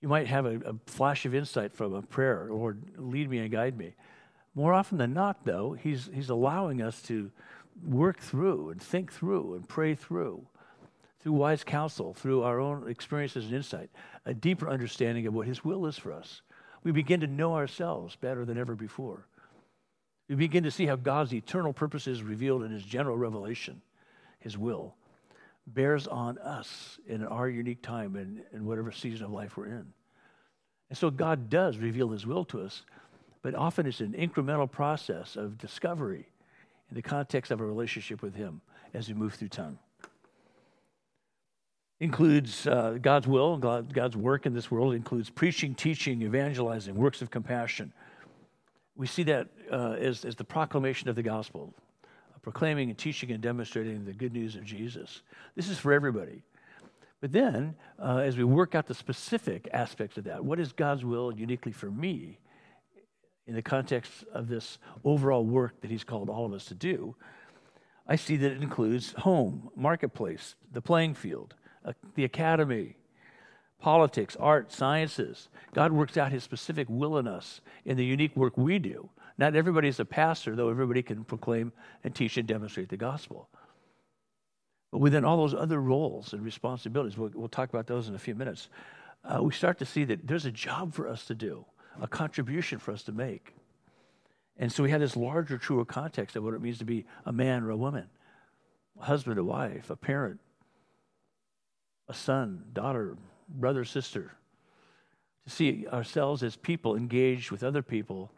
You 0.00 0.08
might 0.08 0.28
have 0.28 0.46
a, 0.46 0.56
a 0.60 0.74
flash 0.86 1.26
of 1.26 1.34
insight 1.34 1.72
from 1.72 1.94
a 1.94 2.02
prayer, 2.02 2.48
Lord, 2.50 2.82
lead 2.96 3.28
me 3.28 3.38
and 3.38 3.50
guide 3.50 3.76
me. 3.76 3.94
More 4.54 4.72
often 4.72 4.98
than 4.98 5.12
not, 5.12 5.44
though, 5.44 5.72
he's, 5.72 6.08
he's 6.12 6.30
allowing 6.30 6.80
us 6.80 7.02
to 7.02 7.30
work 7.84 8.18
through 8.18 8.70
and 8.70 8.80
think 8.80 9.12
through 9.12 9.54
and 9.54 9.68
pray 9.68 9.94
through, 9.94 10.46
through 11.20 11.32
wise 11.32 11.64
counsel, 11.64 12.14
through 12.14 12.42
our 12.42 12.60
own 12.60 12.88
experiences 12.88 13.46
and 13.46 13.54
insight, 13.54 13.90
a 14.24 14.34
deeper 14.34 14.68
understanding 14.68 15.26
of 15.26 15.34
what 15.34 15.46
His 15.46 15.64
will 15.64 15.86
is 15.86 15.98
for 15.98 16.12
us. 16.12 16.42
We 16.84 16.92
begin 16.92 17.20
to 17.20 17.26
know 17.26 17.54
ourselves 17.54 18.16
better 18.16 18.44
than 18.44 18.58
ever 18.58 18.74
before. 18.74 19.26
We 20.28 20.34
begin 20.34 20.64
to 20.64 20.70
see 20.70 20.86
how 20.86 20.96
God's 20.96 21.32
eternal 21.32 21.72
purposes 21.72 22.22
revealed 22.22 22.62
in 22.62 22.70
his 22.70 22.84
general 22.84 23.16
revelation, 23.16 23.80
his 24.38 24.58
will, 24.58 24.94
bears 25.74 26.06
on 26.06 26.38
us 26.38 26.98
in 27.06 27.24
our 27.24 27.48
unique 27.48 27.82
time 27.82 28.16
and 28.16 28.42
in 28.52 28.64
whatever 28.64 28.92
season 28.92 29.26
of 29.26 29.32
life 29.32 29.56
we're 29.56 29.66
in. 29.66 29.86
And 30.88 30.96
so 30.96 31.10
God 31.10 31.50
does 31.50 31.76
reveal 31.76 32.08
his 32.08 32.26
will 32.26 32.44
to 32.46 32.62
us, 32.62 32.82
but 33.42 33.54
often 33.54 33.86
it's 33.86 34.00
an 34.00 34.14
incremental 34.14 34.70
process 34.70 35.36
of 35.36 35.58
discovery 35.58 36.28
in 36.90 36.94
the 36.94 37.02
context 37.02 37.50
of 37.50 37.60
a 37.60 37.66
relationship 37.66 38.22
with 38.22 38.34
him 38.34 38.60
as 38.94 39.08
we 39.08 39.14
move 39.14 39.34
through 39.34 39.48
time. 39.48 39.78
Includes 42.00 42.66
uh, 42.66 42.98
God's 43.02 43.26
will, 43.26 43.58
God, 43.58 43.92
God's 43.92 44.16
work 44.16 44.46
in 44.46 44.54
this 44.54 44.70
world 44.70 44.94
includes 44.94 45.30
preaching, 45.30 45.74
teaching, 45.74 46.22
evangelizing, 46.22 46.94
works 46.94 47.20
of 47.22 47.30
compassion, 47.30 47.92
we 48.98 49.06
see 49.06 49.22
that 49.22 49.46
uh, 49.70 49.92
as, 49.92 50.24
as 50.24 50.34
the 50.34 50.44
proclamation 50.44 51.08
of 51.08 51.14
the 51.14 51.22
gospel, 51.22 51.72
proclaiming 52.48 52.88
and 52.88 52.96
teaching 52.96 53.30
and 53.30 53.42
demonstrating 53.42 54.06
the 54.06 54.12
good 54.14 54.32
news 54.32 54.56
of 54.56 54.64
Jesus. 54.64 55.20
This 55.54 55.68
is 55.68 55.78
for 55.78 55.92
everybody. 55.92 56.40
But 57.20 57.30
then, 57.30 57.74
uh, 58.02 58.22
as 58.24 58.38
we 58.38 58.44
work 58.44 58.74
out 58.74 58.86
the 58.86 58.94
specific 58.94 59.68
aspects 59.74 60.16
of 60.16 60.24
that, 60.24 60.42
what 60.42 60.58
is 60.58 60.72
God's 60.72 61.04
will 61.04 61.30
uniquely 61.30 61.72
for 61.72 61.90
me 61.90 62.38
in 63.46 63.54
the 63.54 63.60
context 63.60 64.24
of 64.32 64.48
this 64.48 64.78
overall 65.04 65.44
work 65.44 65.78
that 65.82 65.90
He's 65.90 66.04
called 66.04 66.30
all 66.30 66.46
of 66.46 66.54
us 66.54 66.64
to 66.64 66.74
do? 66.74 67.14
I 68.06 68.16
see 68.16 68.38
that 68.38 68.50
it 68.50 68.62
includes 68.62 69.12
home, 69.18 69.68
marketplace, 69.76 70.54
the 70.72 70.80
playing 70.80 71.12
field, 71.12 71.54
uh, 71.84 71.92
the 72.14 72.24
academy, 72.24 72.96
politics, 73.78 74.38
art, 74.40 74.72
sciences. 74.72 75.50
God 75.74 75.92
works 75.92 76.16
out 76.16 76.32
his 76.32 76.44
specific 76.44 76.86
will 76.88 77.18
in 77.18 77.28
us 77.28 77.60
in 77.84 77.98
the 77.98 78.06
unique 78.06 78.34
work 78.34 78.56
we 78.56 78.78
do. 78.78 79.10
Not 79.38 79.54
everybody 79.54 79.86
is 79.86 80.00
a 80.00 80.04
pastor, 80.04 80.56
though 80.56 80.68
everybody 80.68 81.02
can 81.02 81.24
proclaim 81.24 81.72
and 82.02 82.12
teach 82.14 82.36
and 82.36 82.46
demonstrate 82.46 82.88
the 82.88 82.96
gospel. 82.96 83.48
But 84.90 84.98
within 84.98 85.24
all 85.24 85.36
those 85.36 85.54
other 85.54 85.80
roles 85.80 86.32
and 86.32 86.44
responsibilities, 86.44 87.16
we'll, 87.16 87.30
we'll 87.34 87.48
talk 87.48 87.68
about 87.68 87.86
those 87.86 88.08
in 88.08 88.14
a 88.14 88.18
few 88.18 88.34
minutes, 88.34 88.68
uh, 89.24 89.42
we 89.42 89.52
start 89.52 89.78
to 89.78 89.86
see 89.86 90.04
that 90.04 90.26
there's 90.26 90.46
a 90.46 90.50
job 90.50 90.92
for 90.92 91.08
us 91.08 91.24
to 91.26 91.34
do, 91.34 91.64
a 92.00 92.08
contribution 92.08 92.78
for 92.78 92.92
us 92.92 93.04
to 93.04 93.12
make. 93.12 93.54
And 94.56 94.72
so 94.72 94.82
we 94.82 94.90
have 94.90 95.00
this 95.00 95.16
larger, 95.16 95.56
truer 95.56 95.84
context 95.84 96.34
of 96.34 96.42
what 96.42 96.54
it 96.54 96.60
means 96.60 96.78
to 96.78 96.84
be 96.84 97.04
a 97.24 97.32
man 97.32 97.62
or 97.62 97.70
a 97.70 97.76
woman, 97.76 98.08
a 99.00 99.04
husband, 99.04 99.38
a 99.38 99.44
wife, 99.44 99.90
a 99.90 99.96
parent, 99.96 100.40
a 102.08 102.14
son, 102.14 102.64
daughter, 102.72 103.16
brother, 103.48 103.84
sister, 103.84 104.32
to 105.44 105.50
see 105.50 105.86
ourselves 105.86 106.42
as 106.42 106.56
people 106.56 106.96
engaged 106.96 107.52
with 107.52 107.62
other 107.62 107.82
people 107.82 108.32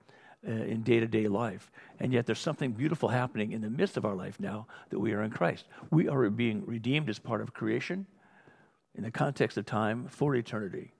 uh, 0.47 0.50
in 0.50 0.82
day 0.82 1.00
to 1.00 1.06
day 1.06 1.28
life. 1.28 1.70
And 1.99 2.12
yet 2.12 2.26
there's 2.26 2.40
something 2.40 2.73
beautiful 2.73 3.09
happening 3.09 3.52
in 3.52 3.61
the 3.61 3.70
midst 3.70 3.97
of 3.97 4.04
our 4.04 4.14
life 4.14 4.40
now 4.40 4.66
that 4.88 4.99
we 4.99 5.12
are 5.12 5.23
in 5.23 5.30
Christ. 5.30 5.66
We 5.90 6.09
are 6.09 6.30
being 6.30 6.64
redeemed 6.66 7.09
as 7.11 7.18
part 7.18 7.40
of 7.40 7.52
creation 7.52 8.06
in 8.94 9.04
the 9.04 9.11
context 9.11 9.56
of 9.59 9.66
time 9.66 10.06
for 10.09 10.35
eternity. 10.35 10.92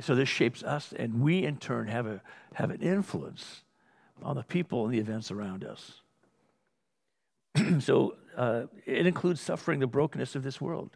So 0.00 0.14
this 0.14 0.28
shapes 0.28 0.62
us, 0.62 0.92
and 0.96 1.20
we 1.20 1.44
in 1.44 1.58
turn 1.58 1.86
have, 1.88 2.06
a, 2.06 2.20
have 2.54 2.70
an 2.70 2.80
influence 2.80 3.62
on 4.22 4.36
the 4.36 4.42
people 4.42 4.84
and 4.84 4.92
the 4.92 4.98
events 4.98 5.30
around 5.30 5.64
us. 5.64 6.00
so 7.80 8.16
uh, 8.36 8.64
it 8.86 9.06
includes 9.06 9.40
suffering 9.40 9.80
the 9.80 9.86
brokenness 9.86 10.34
of 10.34 10.42
this 10.42 10.60
world. 10.60 10.90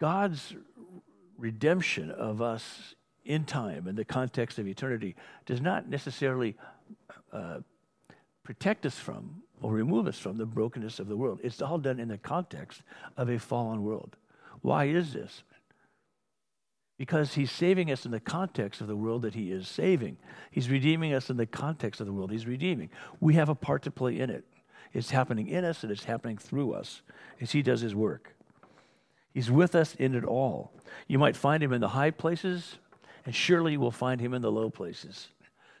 God's 0.00 0.54
redemption 1.36 2.10
of 2.10 2.40
us 2.40 2.94
in 3.30 3.44
time, 3.44 3.86
in 3.86 3.96
the 3.96 4.04
context 4.04 4.58
of 4.58 4.66
eternity, 4.66 5.14
does 5.46 5.60
not 5.60 5.88
necessarily 5.88 6.56
uh, 7.32 7.60
protect 8.42 8.84
us 8.86 8.98
from 8.98 9.42
or 9.62 9.72
remove 9.72 10.06
us 10.06 10.18
from 10.18 10.36
the 10.36 10.46
brokenness 10.46 10.98
of 10.98 11.08
the 11.08 11.16
world. 11.16 11.40
It's 11.42 11.62
all 11.62 11.78
done 11.78 12.00
in 12.00 12.08
the 12.08 12.18
context 12.18 12.82
of 13.16 13.28
a 13.28 13.38
fallen 13.38 13.82
world. 13.84 14.16
Why 14.62 14.86
is 14.86 15.12
this? 15.12 15.42
because 17.00 17.32
he's 17.32 17.50
saving 17.50 17.90
us 17.90 18.04
in 18.04 18.10
the 18.10 18.20
context 18.20 18.82
of 18.82 18.86
the 18.86 18.94
world 18.94 19.22
that 19.22 19.32
he 19.32 19.50
is 19.50 19.66
saving. 19.66 20.18
He's 20.50 20.68
redeeming 20.68 21.14
us 21.14 21.30
in 21.30 21.38
the 21.38 21.46
context 21.46 21.98
of 21.98 22.06
the 22.06 22.12
world 22.12 22.30
he's 22.30 22.46
redeeming. 22.46 22.90
We 23.20 23.36
have 23.36 23.48
a 23.48 23.54
part 23.54 23.84
to 23.84 23.90
play 23.90 24.20
in 24.20 24.28
it. 24.28 24.44
It's 24.92 25.08
happening 25.08 25.46
in 25.46 25.64
us 25.64 25.82
and 25.82 25.90
it's 25.90 26.04
happening 26.04 26.36
through 26.36 26.74
us 26.74 27.00
as 27.40 27.52
he 27.52 27.62
does 27.62 27.80
his 27.80 27.94
work. 27.94 28.34
He's 29.32 29.50
with 29.50 29.74
us 29.74 29.94
in 29.94 30.14
it 30.14 30.24
all. 30.24 30.72
You 31.08 31.18
might 31.18 31.36
find 31.36 31.62
him 31.62 31.72
in 31.72 31.80
the 31.80 31.88
high 31.88 32.10
places, 32.10 32.76
and 33.26 33.34
surely 33.34 33.72
you 33.72 33.80
will 33.80 33.90
find 33.90 34.20
him 34.20 34.34
in 34.34 34.42
the 34.42 34.50
low 34.50 34.70
places. 34.70 35.28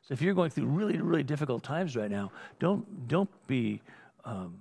So 0.02 0.12
if 0.12 0.22
you're 0.22 0.34
going 0.34 0.50
through 0.50 0.66
really, 0.66 1.00
really 1.00 1.22
difficult 1.22 1.62
times 1.62 1.96
right 1.96 2.10
now, 2.10 2.32
don't, 2.58 3.08
don't 3.08 3.30
be 3.46 3.80
um, 4.24 4.58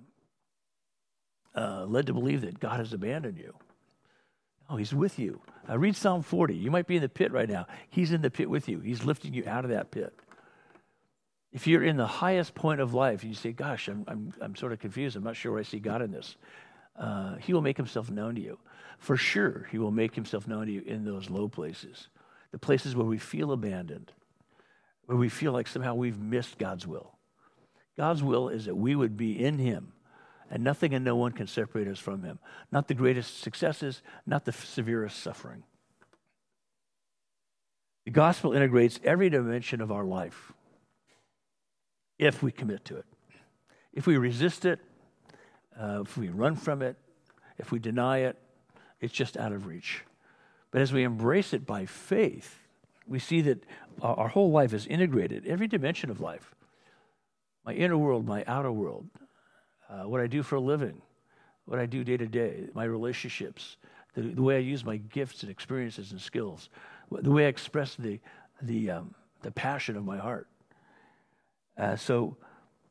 uh, 1.55 1.86
led 1.86 2.07
to 2.07 2.13
believe 2.13 2.41
that 2.41 2.59
God 2.59 2.79
has 2.79 2.93
abandoned 2.93 3.38
you. 3.38 3.53
Oh, 4.69 4.77
he's 4.77 4.93
with 4.93 5.17
you. 5.17 5.41
Uh, 5.67 5.77
read 5.77 5.95
Psalm 5.95 6.21
40. 6.21 6.55
You 6.55 6.69
might 6.69 6.88
be 6.88 6.95
in 6.95 7.01
the 7.01 7.09
pit 7.09 7.31
right 7.31 7.50
now. 7.50 7.65
He's 7.89 8.12
in 8.12 8.21
the 8.21 8.29
pit 8.29 8.50
with 8.50 8.69
you. 8.69 8.79
He's 8.79 9.03
lifting 9.03 9.33
you 9.33 9.43
out 9.48 9.65
of 9.65 9.71
that 9.71 9.91
pit. 9.91 10.13
If 11.51 11.65
you're 11.65 11.84
in 11.84 11.97
the 11.97 12.06
highest 12.06 12.53
point 12.53 12.80
of 12.80 12.93
life, 12.93 13.23
and 13.23 13.30
you 13.32 13.36
say, 13.36 13.51
Gosh, 13.51 13.88
I'm, 13.88 14.06
I'm, 14.08 14.34
I'm 14.39 14.56
sort 14.56 14.71
of 14.71 14.80
confused. 14.80 15.15
I'm 15.15 15.23
not 15.23 15.36
sure 15.36 15.51
where 15.51 15.62
I 15.62 15.63
see 15.63 15.80
God 15.80 16.03
in 16.03 16.12
this. 16.12 16.36
Uh, 16.95 17.38
he 17.38 17.53
will 17.53 17.62
make 17.62 17.77
himself 17.77 18.12
known 18.12 18.36
to 18.36 18.41
you. 18.41 18.60
For 18.99 19.17
sure, 19.17 19.67
he 19.71 19.80
will 19.80 19.91
make 19.91 20.13
himself 20.13 20.47
known 20.47 20.67
to 20.67 20.71
you 20.71 20.82
in 20.82 21.06
those 21.06 21.30
low 21.30 21.47
places, 21.47 22.10
the 22.51 22.59
places 22.59 22.95
where 22.95 23.05
we 23.05 23.17
feel 23.17 23.51
abandoned, 23.51 24.12
where 25.05 25.17
we 25.17 25.29
feel 25.29 25.51
like 25.51 25.67
somehow 25.67 25.95
we've 25.95 26.19
missed 26.19 26.57
God's 26.57 26.88
will. 26.88 27.17
God's 27.97 28.23
will 28.23 28.49
is 28.49 28.65
that 28.65 28.75
we 28.75 28.95
would 28.95 29.17
be 29.17 29.43
in 29.43 29.57
him 29.57 29.93
and 30.49 30.63
nothing 30.63 30.93
and 30.93 31.05
no 31.05 31.15
one 31.15 31.31
can 31.31 31.47
separate 31.47 31.88
us 31.88 31.99
from 31.99 32.23
him. 32.23 32.39
Not 32.71 32.88
the 32.88 32.93
greatest 32.93 33.41
successes, 33.41 34.01
not 34.25 34.45
the 34.45 34.51
severest 34.51 35.21
suffering. 35.21 35.63
The 38.05 38.12
gospel 38.12 38.53
integrates 38.53 38.99
every 39.03 39.29
dimension 39.29 39.81
of 39.81 39.91
our 39.91 40.05
life 40.05 40.53
if 42.17 42.41
we 42.41 42.51
commit 42.51 42.85
to 42.85 42.97
it. 42.97 43.05
If 43.93 44.07
we 44.07 44.17
resist 44.17 44.65
it, 44.65 44.79
uh, 45.79 46.01
if 46.01 46.17
we 46.17 46.29
run 46.29 46.55
from 46.55 46.81
it, 46.81 46.95
if 47.57 47.71
we 47.71 47.79
deny 47.79 48.19
it, 48.19 48.38
it's 48.99 49.13
just 49.13 49.38
out 49.38 49.51
of 49.51 49.67
reach. 49.67 50.03
But 50.71 50.82
as 50.82 50.93
we 50.93 51.03
embrace 51.03 51.53
it 51.53 51.65
by 51.65 51.86
faith, 51.86 52.60
we 53.08 53.19
see 53.19 53.41
that 53.41 53.63
our 54.01 54.27
whole 54.27 54.51
life 54.51 54.73
is 54.73 54.86
integrated, 54.86 55.45
every 55.47 55.67
dimension 55.67 56.10
of 56.10 56.21
life 56.21 56.53
my 57.65 57.73
inner 57.73 57.97
world, 57.97 58.25
my 58.25 58.43
outer 58.47 58.71
world, 58.71 59.05
uh, 59.89 60.03
what 60.03 60.21
I 60.21 60.27
do 60.27 60.41
for 60.41 60.55
a 60.55 60.60
living, 60.60 61.01
what 61.65 61.77
I 61.77 61.86
do 61.86 62.03
day 62.03 62.17
to 62.17 62.25
day, 62.25 62.67
my 62.73 62.86
relationships, 62.86 63.77
the, 64.15 64.21
the, 64.21 64.41
way 64.41 64.55
I 64.55 64.60
use 64.60 64.84
my 64.84 64.97
gifts 64.97 65.43
and 65.43 65.51
experiences 65.51 66.12
and 66.12 66.19
skills, 66.19 66.69
the 67.12 67.29
way 67.29 67.45
I 67.45 67.49
express 67.49 67.95
the, 67.95 68.19
the, 68.63 68.89
um, 68.89 69.13
the 69.41 69.51
passion 69.51 69.97
of 69.97 70.05
my 70.05 70.17
heart. 70.17 70.47
Uh, 71.77 71.95
so 71.95 72.38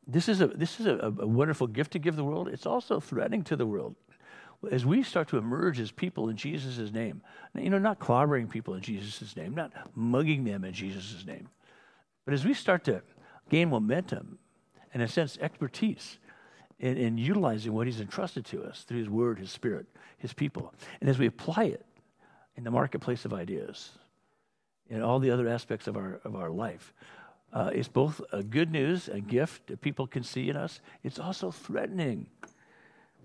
this 0.07 0.29
is, 0.29 0.39
a, 0.39 0.47
this 0.47 0.79
is 0.79 0.85
a, 0.85 1.13
a 1.19 1.27
wonderful 1.27 1.67
gift 1.67 1.91
to 1.91 1.99
give 1.99 2.15
the 2.15 2.23
world. 2.23 2.47
It's 2.47 2.65
also 2.65 2.99
threatening 2.99 3.43
to 3.45 3.55
the 3.55 3.65
world. 3.65 3.95
As 4.71 4.85
we 4.85 5.03
start 5.03 5.29
to 5.29 5.37
emerge 5.37 5.79
as 5.79 5.91
people 5.91 6.29
in 6.29 6.35
Jesus' 6.35 6.91
name, 6.91 7.21
you 7.55 7.69
know, 7.69 7.79
not 7.79 7.99
clobbering 7.99 8.49
people 8.49 8.73
in 8.73 8.81
Jesus' 8.81 9.35
name, 9.37 9.55
not 9.55 9.71
mugging 9.95 10.43
them 10.43 10.65
in 10.65 10.73
Jesus' 10.73 11.25
name, 11.25 11.47
but 12.25 12.33
as 12.33 12.43
we 12.43 12.53
start 12.53 12.83
to 12.85 13.01
gain 13.49 13.69
momentum 13.69 14.37
and, 14.91 15.01
in 15.01 15.07
a 15.07 15.07
sense, 15.07 15.37
expertise 15.39 16.19
in, 16.79 16.97
in 16.97 17.17
utilizing 17.17 17.73
what 17.73 17.87
He's 17.87 18.01
entrusted 18.01 18.45
to 18.45 18.63
us 18.63 18.83
through 18.83 18.99
His 18.99 19.09
Word, 19.09 19.39
His 19.39 19.51
Spirit, 19.51 19.85
His 20.17 20.33
people. 20.33 20.73
And 20.99 21.09
as 21.09 21.17
we 21.17 21.25
apply 21.25 21.65
it 21.65 21.85
in 22.55 22.63
the 22.63 22.71
marketplace 22.71 23.25
of 23.25 23.33
ideas, 23.33 23.91
in 24.89 25.01
all 25.01 25.19
the 25.19 25.31
other 25.31 25.47
aspects 25.47 25.87
of 25.87 25.95
our, 25.95 26.19
of 26.23 26.35
our 26.35 26.49
life, 26.49 26.93
uh, 27.53 27.71
it's 27.73 27.87
both 27.87 28.21
a 28.31 28.43
good 28.43 28.71
news, 28.71 29.07
a 29.07 29.19
gift 29.19 29.67
that 29.67 29.81
people 29.81 30.05
can 30.05 30.23
see 30.23 30.49
in 30.49 30.55
us. 30.55 30.81
It's 31.03 31.19
also 31.19 31.51
threatening. 31.51 32.27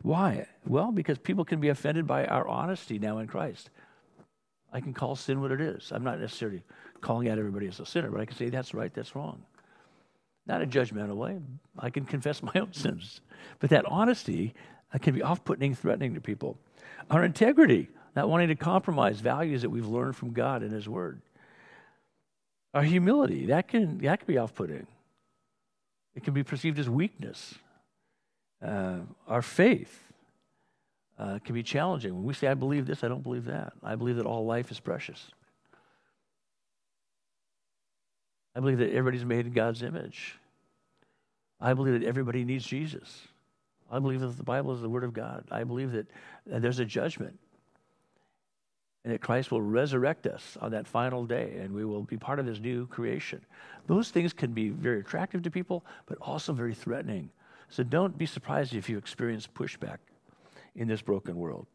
Why? 0.02 0.46
Well, 0.66 0.92
because 0.92 1.18
people 1.18 1.44
can 1.44 1.60
be 1.60 1.68
offended 1.68 2.06
by 2.06 2.26
our 2.26 2.46
honesty 2.46 2.98
now 2.98 3.18
in 3.18 3.26
Christ. 3.26 3.70
I 4.72 4.80
can 4.80 4.92
call 4.92 5.16
sin 5.16 5.40
what 5.40 5.52
it 5.52 5.60
is. 5.60 5.92
I'm 5.92 6.04
not 6.04 6.20
necessarily 6.20 6.62
calling 7.00 7.28
out 7.28 7.38
everybody 7.38 7.68
as 7.68 7.80
a 7.80 7.86
sinner, 7.86 8.10
but 8.10 8.20
I 8.20 8.24
can 8.24 8.36
say 8.36 8.48
that's 8.48 8.74
right, 8.74 8.92
that's 8.92 9.14
wrong. 9.14 9.42
Not 10.46 10.62
a 10.62 10.66
judgmental 10.66 11.16
way. 11.16 11.38
I 11.78 11.90
can 11.90 12.04
confess 12.04 12.42
my 12.42 12.52
own 12.56 12.72
sins. 12.72 13.20
But 13.60 13.70
that 13.70 13.86
honesty 13.86 14.54
uh, 14.92 14.98
can 14.98 15.14
be 15.14 15.22
off 15.22 15.44
putting, 15.44 15.74
threatening 15.74 16.14
to 16.14 16.20
people. 16.20 16.58
Our 17.10 17.24
integrity, 17.24 17.88
not 18.14 18.28
wanting 18.28 18.48
to 18.48 18.54
compromise 18.56 19.20
values 19.20 19.62
that 19.62 19.70
we've 19.70 19.86
learned 19.86 20.16
from 20.16 20.32
God 20.32 20.62
and 20.62 20.72
His 20.72 20.88
Word. 20.88 21.20
Our 22.74 22.82
humility, 22.82 23.46
that 23.46 23.68
can, 23.68 23.98
that 23.98 24.20
can 24.20 24.26
be 24.26 24.38
off 24.38 24.54
putting. 24.54 24.86
It 26.14 26.24
can 26.24 26.34
be 26.34 26.42
perceived 26.42 26.78
as 26.78 26.88
weakness. 26.88 27.54
Uh, 28.64 29.00
our 29.28 29.42
faith 29.42 30.12
uh, 31.18 31.38
can 31.44 31.54
be 31.54 31.62
challenging. 31.62 32.14
When 32.14 32.24
we 32.24 32.34
say, 32.34 32.48
I 32.48 32.54
believe 32.54 32.86
this, 32.86 33.04
I 33.04 33.08
don't 33.08 33.22
believe 33.22 33.44
that. 33.44 33.72
I 33.82 33.94
believe 33.94 34.16
that 34.16 34.26
all 34.26 34.46
life 34.46 34.70
is 34.70 34.80
precious. 34.80 35.30
I 38.56 38.60
believe 38.60 38.78
that 38.78 38.90
everybody's 38.90 39.24
made 39.24 39.46
in 39.46 39.52
God's 39.52 39.82
image. 39.82 40.38
I 41.60 41.74
believe 41.74 42.00
that 42.00 42.06
everybody 42.06 42.44
needs 42.44 42.64
Jesus. 42.64 43.28
I 43.90 43.98
believe 43.98 44.20
that 44.20 44.36
the 44.36 44.42
Bible 44.42 44.72
is 44.72 44.80
the 44.80 44.88
Word 44.88 45.04
of 45.04 45.12
God. 45.12 45.44
I 45.50 45.64
believe 45.64 45.92
that, 45.92 46.06
there's 46.46 46.78
a 46.78 46.84
judgment 46.84 47.38
and 49.04 49.12
that 49.12 49.20
Christ 49.20 49.50
will 49.50 49.62
resurrect 49.62 50.26
us 50.26 50.56
on 50.60 50.70
that 50.72 50.86
final 50.86 51.24
day 51.24 51.58
and 51.60 51.74
we 51.74 51.84
will 51.84 52.02
be 52.02 52.16
part 52.16 52.38
of 52.38 52.46
his 52.46 52.60
new 52.60 52.86
creation. 52.86 53.40
Those 53.86 54.10
things 54.10 54.32
can 54.32 54.52
be 54.52 54.70
very 54.70 55.00
attractive 55.00 55.42
to 55.42 55.50
people, 55.50 55.84
but 56.06 56.18
also 56.20 56.52
very 56.52 56.74
threatening. 56.74 57.30
So 57.74 57.82
don't 57.82 58.16
be 58.16 58.24
surprised 58.24 58.72
if 58.72 58.88
you 58.88 58.98
experience 58.98 59.48
pushback 59.52 59.98
in 60.76 60.86
this 60.86 61.02
broken 61.02 61.34
world. 61.34 61.66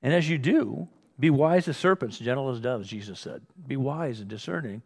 And 0.00 0.14
as 0.14 0.30
you 0.30 0.38
do, 0.38 0.86
be 1.18 1.28
wise 1.28 1.66
as 1.66 1.76
serpents, 1.76 2.20
gentle 2.20 2.50
as 2.50 2.60
doves, 2.60 2.88
Jesus 2.88 3.18
said. 3.18 3.42
Be 3.66 3.76
wise 3.76 4.20
and 4.20 4.28
discerning 4.28 4.82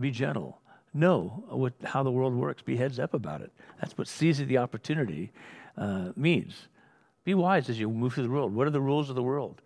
be 0.00 0.10
gentle. 0.10 0.58
Know 0.92 1.44
what, 1.48 1.72
how 1.84 2.02
the 2.02 2.10
world 2.10 2.34
works. 2.34 2.62
Be 2.62 2.76
heads 2.76 2.98
up 2.98 3.14
about 3.14 3.42
it. 3.42 3.52
That's 3.80 3.96
what 3.96 4.08
seizing 4.08 4.48
the 4.48 4.58
opportunity 4.58 5.30
uh, 5.78 6.08
means. 6.16 6.66
Be 7.22 7.34
wise 7.34 7.68
as 7.68 7.78
you 7.78 7.88
move 7.88 8.14
through 8.14 8.24
the 8.24 8.30
world. 8.30 8.52
What 8.52 8.66
are 8.66 8.70
the 8.70 8.80
rules 8.80 9.08
of 9.08 9.14
the 9.14 9.22
world? 9.22 9.62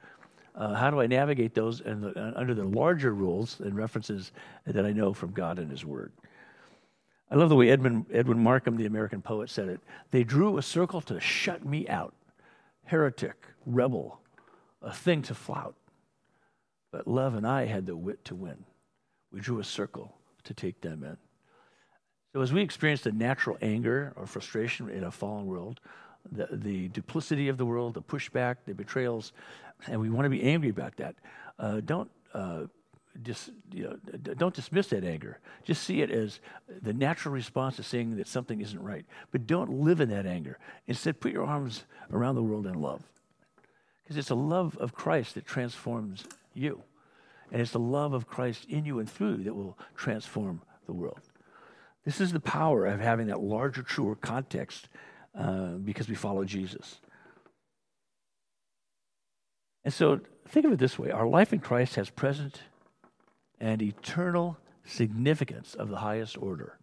Uh, 0.55 0.75
how 0.75 0.91
do 0.91 1.01
I 1.01 1.07
navigate 1.07 1.55
those 1.55 1.81
and 1.81 2.05
uh, 2.05 2.33
under 2.37 2.53
the 2.53 2.65
larger 2.65 3.15
rules 3.15 3.61
and 3.61 3.75
references 3.75 4.33
that 4.67 4.85
I 4.85 4.93
know 4.93 5.15
from 5.15 5.33
God 5.33 5.59
and 5.59 5.71
His 5.71 5.83
Word? 5.83 6.13
I 7.31 7.37
love 7.37 7.49
the 7.51 7.57
way 7.57 7.71
Edmund, 7.71 8.07
Edwin 8.13 8.43
Markham, 8.43 8.77
the 8.77 8.87
American 8.87 9.21
poet, 9.21 9.51
said 9.51 9.69
it. 9.69 9.81
They 10.11 10.25
drew 10.25 10.57
a 10.57 10.63
circle 10.63 11.01
to 11.03 11.21
shut 11.21 11.65
me 11.65 11.87
out, 11.89 12.15
heretic, 12.85 13.37
rebel, 13.67 14.21
a 14.81 14.93
thing 14.93 15.23
to 15.23 15.35
flout. 15.35 15.75
But 16.91 17.07
love 17.07 17.35
and 17.35 17.47
I 17.47 17.67
had 17.67 17.85
the 17.85 17.97
wit 17.97 18.25
to 18.27 18.35
win. 18.35 18.65
We 19.31 19.41
drew 19.41 19.61
a 19.61 19.65
circle 19.65 20.17
to 20.45 20.55
take 20.55 20.81
them 20.81 21.05
in. 21.05 21.19
So, 22.33 22.41
as 22.41 22.53
we 22.53 22.63
experience 22.63 23.03
the 23.03 23.13
natural 23.13 23.59
anger 23.61 24.13
or 24.17 24.27
frustration 24.27 24.89
in 24.89 25.05
a 25.05 25.11
fallen 25.11 25.47
world, 25.47 25.81
the, 26.31 26.49
the 26.51 26.89
duplicity 26.89 27.49
of 27.49 27.59
the 27.59 27.67
world, 27.67 27.95
the 27.95 28.03
pushback, 28.03 28.57
the 28.67 28.75
betrayals, 28.75 29.33
and 29.87 30.01
we 30.01 30.11
want 30.11 30.27
to 30.27 30.31
be 30.31 30.43
angry 30.43 30.71
about 30.71 30.97
that, 30.97 31.17
uh, 31.59 31.81
don't, 31.85 32.11
uh, 32.35 32.65
dis, 33.23 33.51
you 33.73 33.85
know, 33.85 33.97
don't 34.35 34.55
dismiss 34.55 34.89
that 34.89 35.05
anger. 35.05 35.39
Just 35.65 35.83
see 35.83 36.03
it 36.03 36.11
as 36.11 36.41
the 36.83 36.93
natural 36.93 37.35
response 37.35 37.77
to 37.77 37.83
saying 37.83 38.17
that 38.17 38.29
something 38.29 38.61
isn't 38.61 38.83
right. 38.83 39.05
But 39.31 39.47
don't 39.47 39.71
live 39.71 40.01
in 40.01 40.09
that 40.11 40.27
anger. 40.27 40.59
Instead, 40.87 41.21
put 41.21 41.33
your 41.33 41.45
arms 41.45 41.85
around 42.13 42.35
the 42.35 42.43
world 42.43 42.67
in 42.67 42.75
love. 42.81 43.03
Because 44.03 44.17
it's 44.17 44.29
the 44.29 44.37
love 44.37 44.77
of 44.79 44.95
Christ 44.95 45.35
that 45.35 45.47
transforms 45.47 46.25
you. 46.55 46.83
And 47.51 47.61
it's 47.61 47.73
the 47.73 47.79
love 47.79 48.13
of 48.13 48.27
Christ 48.27 48.67
in 48.69 48.85
you 48.85 48.99
and 48.99 49.09
through 49.09 49.37
you 49.37 49.45
that 49.45 49.55
will 49.55 49.79
transform 49.97 50.63
the 50.87 50.93
world. 50.93 51.21
This 52.05 52.21
is 52.21 52.33
the 52.33 52.41
power 52.41 52.87
of 52.87 53.01
having 53.01 53.27
that 53.27 53.41
larger, 53.41 53.83
truer 53.83 54.15
context 54.15 54.89
uh, 55.39 55.73
because 55.73 56.09
we 56.09 56.15
follow 56.15 56.45
Jesus. 56.45 57.01
And 59.85 59.93
so 59.93 60.21
think 60.47 60.67
of 60.67 60.73
it 60.73 60.79
this 60.79 60.99
way 60.99 61.11
our 61.11 61.27
life 61.27 61.53
in 61.53 61.61
Christ 61.61 61.95
has 61.97 62.11
present 62.11 62.63
and 63.61 63.83
eternal 63.83 64.59
significance 64.85 65.75
of 65.75 65.89
the 65.89 65.99
highest 65.99 66.37
order. 66.39 66.79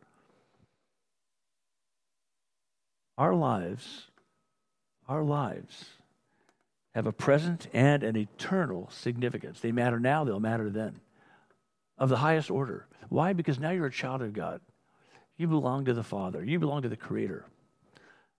Our 3.18 3.34
lives, 3.34 4.08
our 5.08 5.24
lives 5.24 5.86
have 6.94 7.08
a 7.08 7.12
present 7.12 7.68
and 7.74 8.04
an 8.04 8.16
eternal 8.16 8.90
significance. 8.92 9.60
They 9.60 9.72
matter 9.72 10.00
now, 10.00 10.24
they'll 10.24 10.40
matter 10.40 10.70
then. 10.70 11.00
Of 11.98 12.10
the 12.10 12.18
highest 12.18 12.52
order. 12.52 12.88
Why? 13.10 13.34
Because 13.34 13.60
now 13.60 13.72
you're 13.72 13.86
a 13.86 13.92
child 13.92 14.22
of 14.22 14.34
God. 14.34 14.62
You 15.38 15.48
belong 15.48 15.86
to 15.86 15.94
the 15.94 16.04
Father, 16.04 16.44
you 16.44 16.60
belong 16.60 16.82
to 16.84 16.90
the 16.90 16.96
Creator, 16.96 17.46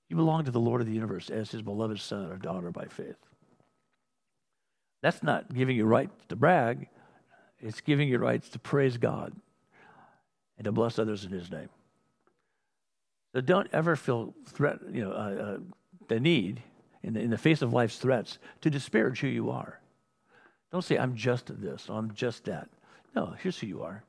you 0.09 0.16
belong 0.16 0.44
to 0.44 0.51
the 0.51 0.61
Lord 0.61 0.81
of 0.81 0.87
the 0.87 0.94
universe 0.94 1.31
as 1.31 1.51
His 1.51 1.62
beloved 1.62 2.01
son 2.01 2.31
or 2.31 2.37
daughter 2.37 2.70
by 2.70 2.87
faith. 2.87 3.16
That's 5.03 5.22
not 5.22 5.53
giving 5.55 5.77
you 5.77 5.85
right 5.85 6.11
to 6.29 6.37
brag. 6.37 6.88
It's 7.60 7.80
giving 7.80 8.08
you 8.08 8.18
rights 8.18 8.48
to 8.50 8.58
praise 8.58 8.96
God 8.96 9.34
and 10.58 10.64
to 10.64 10.72
bless 10.72 10.98
others 10.98 11.24
in 11.24 11.30
His 11.30 11.50
name. 11.50 11.68
So 13.34 13.40
don't 13.40 13.68
ever 13.72 13.96
feel 13.96 14.34
threat, 14.46 14.78
you 14.90 15.04
know, 15.04 15.12
uh, 15.12 15.42
uh, 15.42 15.58
the 16.08 16.20
need 16.20 16.62
in 17.02 17.14
the, 17.14 17.20
in 17.20 17.30
the 17.30 17.38
face 17.38 17.62
of 17.62 17.72
life's 17.72 17.98
threats 17.98 18.38
to 18.62 18.70
disparage 18.70 19.20
who 19.20 19.28
you 19.28 19.50
are. 19.50 19.80
Don't 20.72 20.82
say, 20.82 20.96
I'm 20.96 21.14
just 21.14 21.60
this, 21.60 21.86
I'm 21.88 22.14
just 22.14 22.44
that. 22.44 22.68
No, 23.14 23.34
here's 23.38 23.58
who 23.58 23.66
you 23.66 23.82
are. 23.82 24.04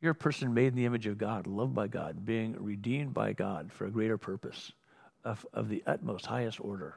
You're 0.00 0.12
a 0.12 0.16
person 0.16 0.52
made 0.52 0.68
in 0.68 0.74
the 0.74 0.84
image 0.84 1.06
of 1.06 1.16
God, 1.16 1.46
loved 1.46 1.74
by 1.74 1.86
God, 1.86 2.24
being 2.24 2.56
redeemed 2.58 3.14
by 3.14 3.32
God 3.32 3.72
for 3.72 3.86
a 3.86 3.90
greater 3.90 4.18
purpose 4.18 4.72
of, 5.24 5.46
of 5.52 5.68
the 5.68 5.82
utmost, 5.86 6.26
highest 6.26 6.60
order. 6.60 6.96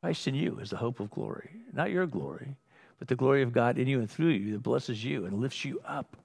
Christ 0.00 0.28
in 0.28 0.34
you 0.34 0.58
is 0.60 0.70
the 0.70 0.76
hope 0.76 1.00
of 1.00 1.10
glory, 1.10 1.50
not 1.72 1.90
your 1.90 2.06
glory, 2.06 2.56
but 2.98 3.08
the 3.08 3.16
glory 3.16 3.42
of 3.42 3.52
God 3.52 3.78
in 3.78 3.86
you 3.86 4.00
and 4.00 4.10
through 4.10 4.28
you 4.28 4.52
that 4.52 4.62
blesses 4.62 5.04
you 5.04 5.26
and 5.26 5.40
lifts 5.40 5.64
you 5.64 5.80
up. 5.86 6.16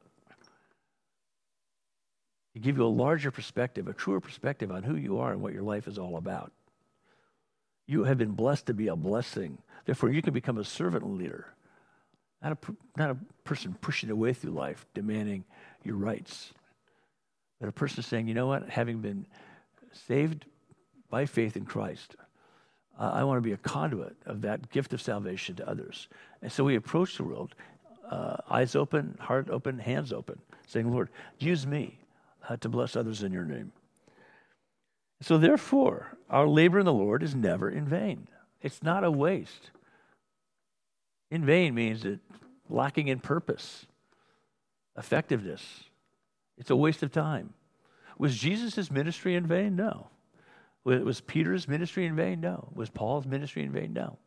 To 2.53 2.59
give 2.59 2.77
you 2.77 2.85
a 2.85 2.87
larger 2.87 3.31
perspective, 3.31 3.87
a 3.87 3.93
truer 3.93 4.19
perspective 4.19 4.71
on 4.71 4.83
who 4.83 4.95
you 4.95 5.19
are 5.19 5.31
and 5.31 5.41
what 5.41 5.53
your 5.53 5.63
life 5.63 5.87
is 5.87 5.97
all 5.97 6.17
about. 6.17 6.51
You 7.87 8.03
have 8.03 8.17
been 8.17 8.31
blessed 8.31 8.67
to 8.67 8.73
be 8.73 8.87
a 8.87 8.95
blessing. 8.95 9.57
Therefore, 9.85 10.11
you 10.11 10.21
can 10.21 10.33
become 10.33 10.57
a 10.57 10.63
servant 10.63 11.09
leader, 11.17 11.47
not 12.41 12.53
a, 12.53 12.75
not 12.97 13.09
a 13.11 13.17
person 13.43 13.75
pushing 13.81 14.07
their 14.07 14.15
way 14.15 14.33
through 14.33 14.51
life, 14.51 14.85
demanding 14.93 15.45
your 15.83 15.95
rights, 15.95 16.53
but 17.59 17.69
a 17.69 17.71
person 17.71 18.03
saying, 18.03 18.27
you 18.27 18.33
know 18.33 18.47
what, 18.47 18.69
having 18.69 18.99
been 18.99 19.25
saved 19.91 20.45
by 21.09 21.25
faith 21.25 21.55
in 21.55 21.65
Christ, 21.65 22.15
uh, 23.01 23.09
I 23.15 23.23
want 23.23 23.37
to 23.37 23.41
be 23.41 23.51
a 23.51 23.57
conduit 23.57 24.15
of 24.27 24.41
that 24.41 24.69
gift 24.69 24.93
of 24.93 25.01
salvation 25.01 25.55
to 25.55 25.67
others. 25.67 26.07
And 26.43 26.51
so 26.51 26.63
we 26.63 26.75
approach 26.75 27.17
the 27.17 27.23
world, 27.23 27.55
uh, 28.07 28.37
eyes 28.47 28.75
open, 28.75 29.17
heart 29.19 29.49
open, 29.49 29.79
hands 29.79 30.13
open, 30.13 30.39
saying, 30.67 30.91
Lord, 30.91 31.09
use 31.39 31.65
me 31.65 31.97
uh, 32.47 32.57
to 32.57 32.69
bless 32.69 32.95
others 32.95 33.23
in 33.23 33.31
your 33.31 33.43
name. 33.43 33.71
So 35.19 35.39
therefore, 35.39 36.15
our 36.29 36.47
labor 36.47 36.77
in 36.77 36.85
the 36.85 36.93
Lord 36.93 37.23
is 37.23 37.33
never 37.33 37.71
in 37.71 37.85
vain. 37.85 38.27
It's 38.61 38.83
not 38.83 39.03
a 39.03 39.09
waste. 39.09 39.71
In 41.31 41.43
vain 41.43 41.73
means 41.73 42.03
that 42.03 42.19
lacking 42.69 43.07
in 43.07 43.19
purpose, 43.19 43.87
effectiveness. 44.95 45.85
It's 46.55 46.69
a 46.69 46.75
waste 46.75 47.01
of 47.01 47.11
time. 47.11 47.55
Was 48.19 48.37
Jesus' 48.37 48.91
ministry 48.91 49.33
in 49.33 49.47
vain? 49.47 49.75
No. 49.75 50.10
Was 50.83 51.21
Peter's 51.21 51.67
ministry 51.67 52.05
in 52.05 52.15
vain? 52.15 52.41
No. 52.41 52.69
Was 52.73 52.89
Paul's 52.89 53.25
ministry 53.25 53.63
in 53.63 53.71
vain? 53.71 53.93
No. 53.93 54.17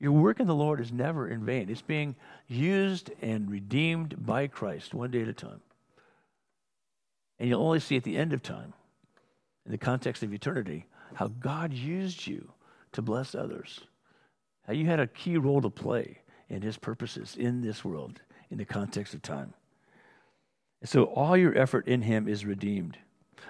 Your 0.00 0.12
work 0.12 0.40
in 0.40 0.46
the 0.46 0.54
Lord 0.54 0.80
is 0.80 0.92
never 0.92 1.28
in 1.28 1.44
vain. 1.44 1.68
It's 1.68 1.82
being 1.82 2.16
used 2.48 3.10
and 3.20 3.50
redeemed 3.50 4.26
by 4.26 4.46
Christ 4.46 4.94
one 4.94 5.10
day 5.10 5.22
at 5.22 5.28
a 5.28 5.32
time. 5.32 5.60
And 7.38 7.48
you'll 7.48 7.62
only 7.62 7.80
see 7.80 7.96
at 7.96 8.02
the 8.04 8.16
end 8.16 8.32
of 8.32 8.42
time, 8.42 8.72
in 9.64 9.72
the 9.72 9.78
context 9.78 10.22
of 10.22 10.32
eternity, 10.32 10.86
how 11.14 11.28
God 11.28 11.72
used 11.72 12.26
you 12.26 12.52
to 12.92 13.02
bless 13.02 13.34
others. 13.34 13.80
How 14.66 14.72
you 14.72 14.86
had 14.86 15.00
a 15.00 15.06
key 15.06 15.36
role 15.36 15.60
to 15.60 15.70
play 15.70 16.18
in 16.48 16.62
his 16.62 16.78
purposes 16.78 17.36
in 17.38 17.60
this 17.60 17.84
world, 17.84 18.20
in 18.50 18.58
the 18.58 18.64
context 18.64 19.14
of 19.14 19.22
time. 19.22 19.54
And 20.80 20.88
so 20.88 21.04
all 21.04 21.36
your 21.36 21.56
effort 21.56 21.86
in 21.86 22.02
him 22.02 22.26
is 22.26 22.44
redeemed. 22.44 22.98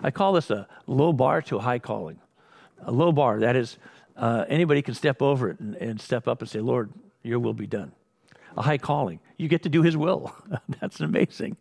I 0.02 0.10
call 0.10 0.32
this 0.32 0.50
a 0.50 0.66
low 0.86 1.12
bar 1.12 1.42
to 1.42 1.56
a 1.56 1.60
high 1.60 1.78
calling. 1.78 2.18
A 2.82 2.92
low 2.92 3.12
bar, 3.12 3.40
that 3.40 3.56
is, 3.56 3.78
uh, 4.16 4.44
anybody 4.48 4.82
can 4.82 4.94
step 4.94 5.20
over 5.20 5.50
it 5.50 5.60
and, 5.60 5.74
and 5.76 6.00
step 6.00 6.26
up 6.28 6.40
and 6.40 6.50
say, 6.50 6.60
Lord, 6.60 6.92
your 7.22 7.38
will 7.38 7.54
be 7.54 7.66
done. 7.66 7.92
A 8.56 8.62
high 8.62 8.78
calling. 8.78 9.20
You 9.36 9.48
get 9.48 9.62
to 9.64 9.68
do 9.68 9.82
his 9.82 9.96
will. 9.96 10.34
That's 10.80 11.00
amazing. 11.00 11.56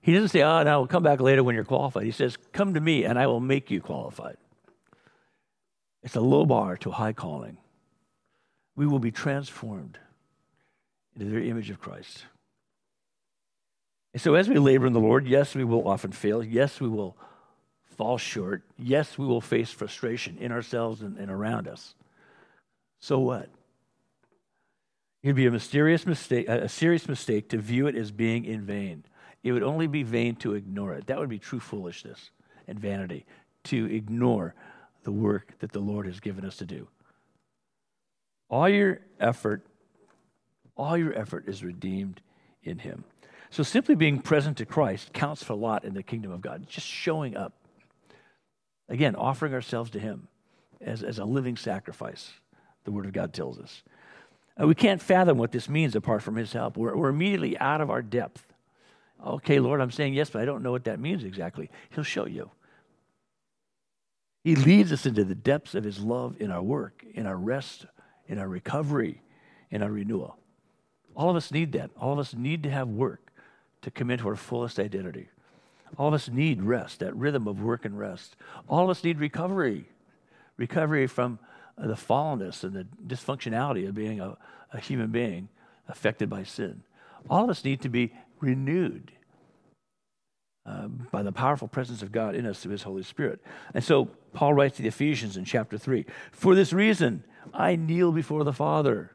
He 0.00 0.12
doesn't 0.12 0.30
say, 0.30 0.42
oh, 0.42 0.62
no, 0.64 0.80
we'll 0.80 0.88
come 0.88 1.04
back 1.04 1.20
later 1.20 1.44
when 1.44 1.54
you're 1.54 1.64
qualified. 1.64 2.04
He 2.04 2.10
says, 2.10 2.36
come 2.52 2.74
to 2.74 2.80
me 2.80 3.04
and 3.04 3.18
I 3.18 3.28
will 3.28 3.40
make 3.40 3.70
you 3.70 3.80
qualified. 3.80 4.36
It's 6.02 6.16
a 6.16 6.20
low 6.20 6.44
bar 6.44 6.76
to 6.78 6.90
a 6.90 6.92
high 6.92 7.12
calling. 7.12 7.56
We 8.74 8.86
will 8.86 8.98
be 8.98 9.12
transformed 9.12 9.98
into 11.14 11.32
the 11.32 11.48
image 11.48 11.70
of 11.70 11.80
Christ. 11.80 12.24
And 14.12 14.20
so, 14.20 14.34
as 14.34 14.48
we 14.48 14.58
labor 14.58 14.86
in 14.86 14.92
the 14.92 15.00
Lord, 15.00 15.26
yes, 15.26 15.54
we 15.54 15.64
will 15.64 15.86
often 15.88 16.12
fail. 16.12 16.42
Yes, 16.42 16.80
we 16.80 16.88
will 16.88 17.16
fall 17.96 18.18
short. 18.18 18.62
Yes, 18.78 19.18
we 19.18 19.26
will 19.26 19.40
face 19.40 19.70
frustration 19.70 20.38
in 20.38 20.52
ourselves 20.52 21.02
and, 21.02 21.18
and 21.18 21.30
around 21.30 21.68
us. 21.68 21.94
So 23.00 23.18
what? 23.18 23.48
It'd 25.22 25.36
be 25.36 25.46
a 25.46 25.50
mysterious 25.50 26.04
mistake, 26.04 26.48
a 26.48 26.68
serious 26.68 27.08
mistake 27.08 27.48
to 27.50 27.58
view 27.58 27.86
it 27.86 27.94
as 27.94 28.10
being 28.10 28.44
in 28.44 28.62
vain. 28.62 29.04
It 29.44 29.52
would 29.52 29.62
only 29.62 29.86
be 29.86 30.02
vain 30.02 30.36
to 30.36 30.54
ignore 30.54 30.94
it. 30.94 31.06
That 31.06 31.18
would 31.18 31.28
be 31.28 31.38
true 31.38 31.60
foolishness 31.60 32.30
and 32.66 32.78
vanity 32.78 33.24
to 33.64 33.86
ignore 33.86 34.54
the 35.04 35.12
work 35.12 35.58
that 35.60 35.72
the 35.72 35.80
Lord 35.80 36.06
has 36.06 36.20
given 36.20 36.44
us 36.44 36.56
to 36.56 36.66
do. 36.66 36.88
All 38.48 38.68
your 38.68 39.00
effort, 39.18 39.64
all 40.76 40.96
your 40.96 41.16
effort 41.16 41.48
is 41.48 41.62
redeemed 41.62 42.20
in 42.62 42.78
Him. 42.78 43.04
So 43.50 43.62
simply 43.62 43.94
being 43.94 44.20
present 44.20 44.56
to 44.58 44.66
Christ 44.66 45.12
counts 45.12 45.42
for 45.42 45.52
a 45.52 45.56
lot 45.56 45.84
in 45.84 45.94
the 45.94 46.02
kingdom 46.02 46.32
of 46.32 46.40
God. 46.40 46.66
Just 46.68 46.86
showing 46.86 47.36
up. 47.36 47.52
Again, 48.88 49.14
offering 49.16 49.54
ourselves 49.54 49.90
to 49.90 49.98
Him 49.98 50.28
as, 50.80 51.02
as 51.02 51.18
a 51.18 51.24
living 51.24 51.56
sacrifice, 51.56 52.32
the 52.84 52.92
Word 52.92 53.06
of 53.06 53.12
God 53.12 53.32
tells 53.32 53.58
us. 53.58 53.82
And 54.56 54.68
we 54.68 54.74
can't 54.74 55.00
fathom 55.00 55.38
what 55.38 55.52
this 55.52 55.68
means 55.68 55.96
apart 55.96 56.22
from 56.22 56.36
His 56.36 56.52
help. 56.52 56.76
We're, 56.76 56.96
we're 56.96 57.08
immediately 57.08 57.58
out 57.58 57.80
of 57.80 57.90
our 57.90 58.02
depth. 58.02 58.44
Okay, 59.24 59.60
Lord, 59.60 59.80
I'm 59.80 59.90
saying 59.90 60.14
yes, 60.14 60.30
but 60.30 60.42
I 60.42 60.44
don't 60.44 60.62
know 60.62 60.72
what 60.72 60.84
that 60.84 61.00
means 61.00 61.24
exactly. 61.24 61.70
He'll 61.90 62.04
show 62.04 62.26
you. 62.26 62.50
He 64.44 64.56
leads 64.56 64.92
us 64.92 65.06
into 65.06 65.24
the 65.24 65.36
depths 65.36 65.74
of 65.74 65.84
His 65.84 66.00
love 66.00 66.36
in 66.40 66.50
our 66.50 66.62
work, 66.62 67.04
in 67.14 67.26
our 67.26 67.36
rest, 67.36 67.86
in 68.26 68.38
our 68.38 68.48
recovery, 68.48 69.22
in 69.70 69.82
our 69.82 69.90
renewal. 69.90 70.36
All 71.14 71.30
of 71.30 71.36
us 71.36 71.50
need 71.52 71.72
that. 71.72 71.90
All 71.98 72.12
of 72.12 72.18
us 72.18 72.34
need 72.34 72.62
to 72.64 72.70
have 72.70 72.88
work 72.88 73.32
to 73.82 73.90
come 73.90 74.10
into 74.10 74.28
our 74.28 74.36
fullest 74.36 74.78
identity. 74.78 75.28
All 75.98 76.08
of 76.08 76.14
us 76.14 76.28
need 76.28 76.62
rest, 76.62 77.00
that 77.00 77.14
rhythm 77.14 77.46
of 77.46 77.62
work 77.62 77.84
and 77.84 77.98
rest. 77.98 78.36
All 78.68 78.84
of 78.84 78.90
us 78.90 79.04
need 79.04 79.18
recovery, 79.18 79.86
recovery 80.56 81.06
from 81.06 81.38
uh, 81.76 81.86
the 81.86 81.94
fallenness 81.94 82.64
and 82.64 82.72
the 82.72 82.86
dysfunctionality 83.06 83.88
of 83.88 83.94
being 83.94 84.20
a, 84.20 84.36
a 84.72 84.80
human 84.80 85.10
being 85.10 85.48
affected 85.88 86.28
by 86.30 86.42
sin. 86.42 86.82
All 87.28 87.44
of 87.44 87.50
us 87.50 87.64
need 87.64 87.80
to 87.82 87.88
be 87.88 88.12
renewed 88.40 89.12
uh, 90.64 90.86
by 90.86 91.22
the 91.22 91.32
powerful 91.32 91.68
presence 91.68 92.02
of 92.02 92.12
God 92.12 92.34
in 92.34 92.46
us 92.46 92.60
through 92.60 92.72
his 92.72 92.82
Holy 92.82 93.02
Spirit. 93.02 93.40
And 93.74 93.82
so 93.82 94.06
Paul 94.32 94.54
writes 94.54 94.76
to 94.76 94.82
the 94.82 94.88
Ephesians 94.88 95.36
in 95.36 95.44
chapter 95.44 95.76
3 95.76 96.06
For 96.30 96.54
this 96.54 96.72
reason, 96.72 97.24
I 97.52 97.76
kneel 97.76 98.12
before 98.12 98.44
the 98.44 98.52
Father, 98.52 99.10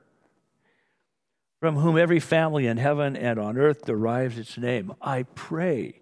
from 1.59 1.77
whom 1.77 1.97
every 1.97 2.19
family 2.19 2.67
in 2.67 2.77
heaven 2.77 3.15
and 3.15 3.39
on 3.39 3.57
earth 3.57 3.85
derives 3.85 4.37
its 4.37 4.57
name. 4.57 4.93
I 5.01 5.23
pray 5.23 6.01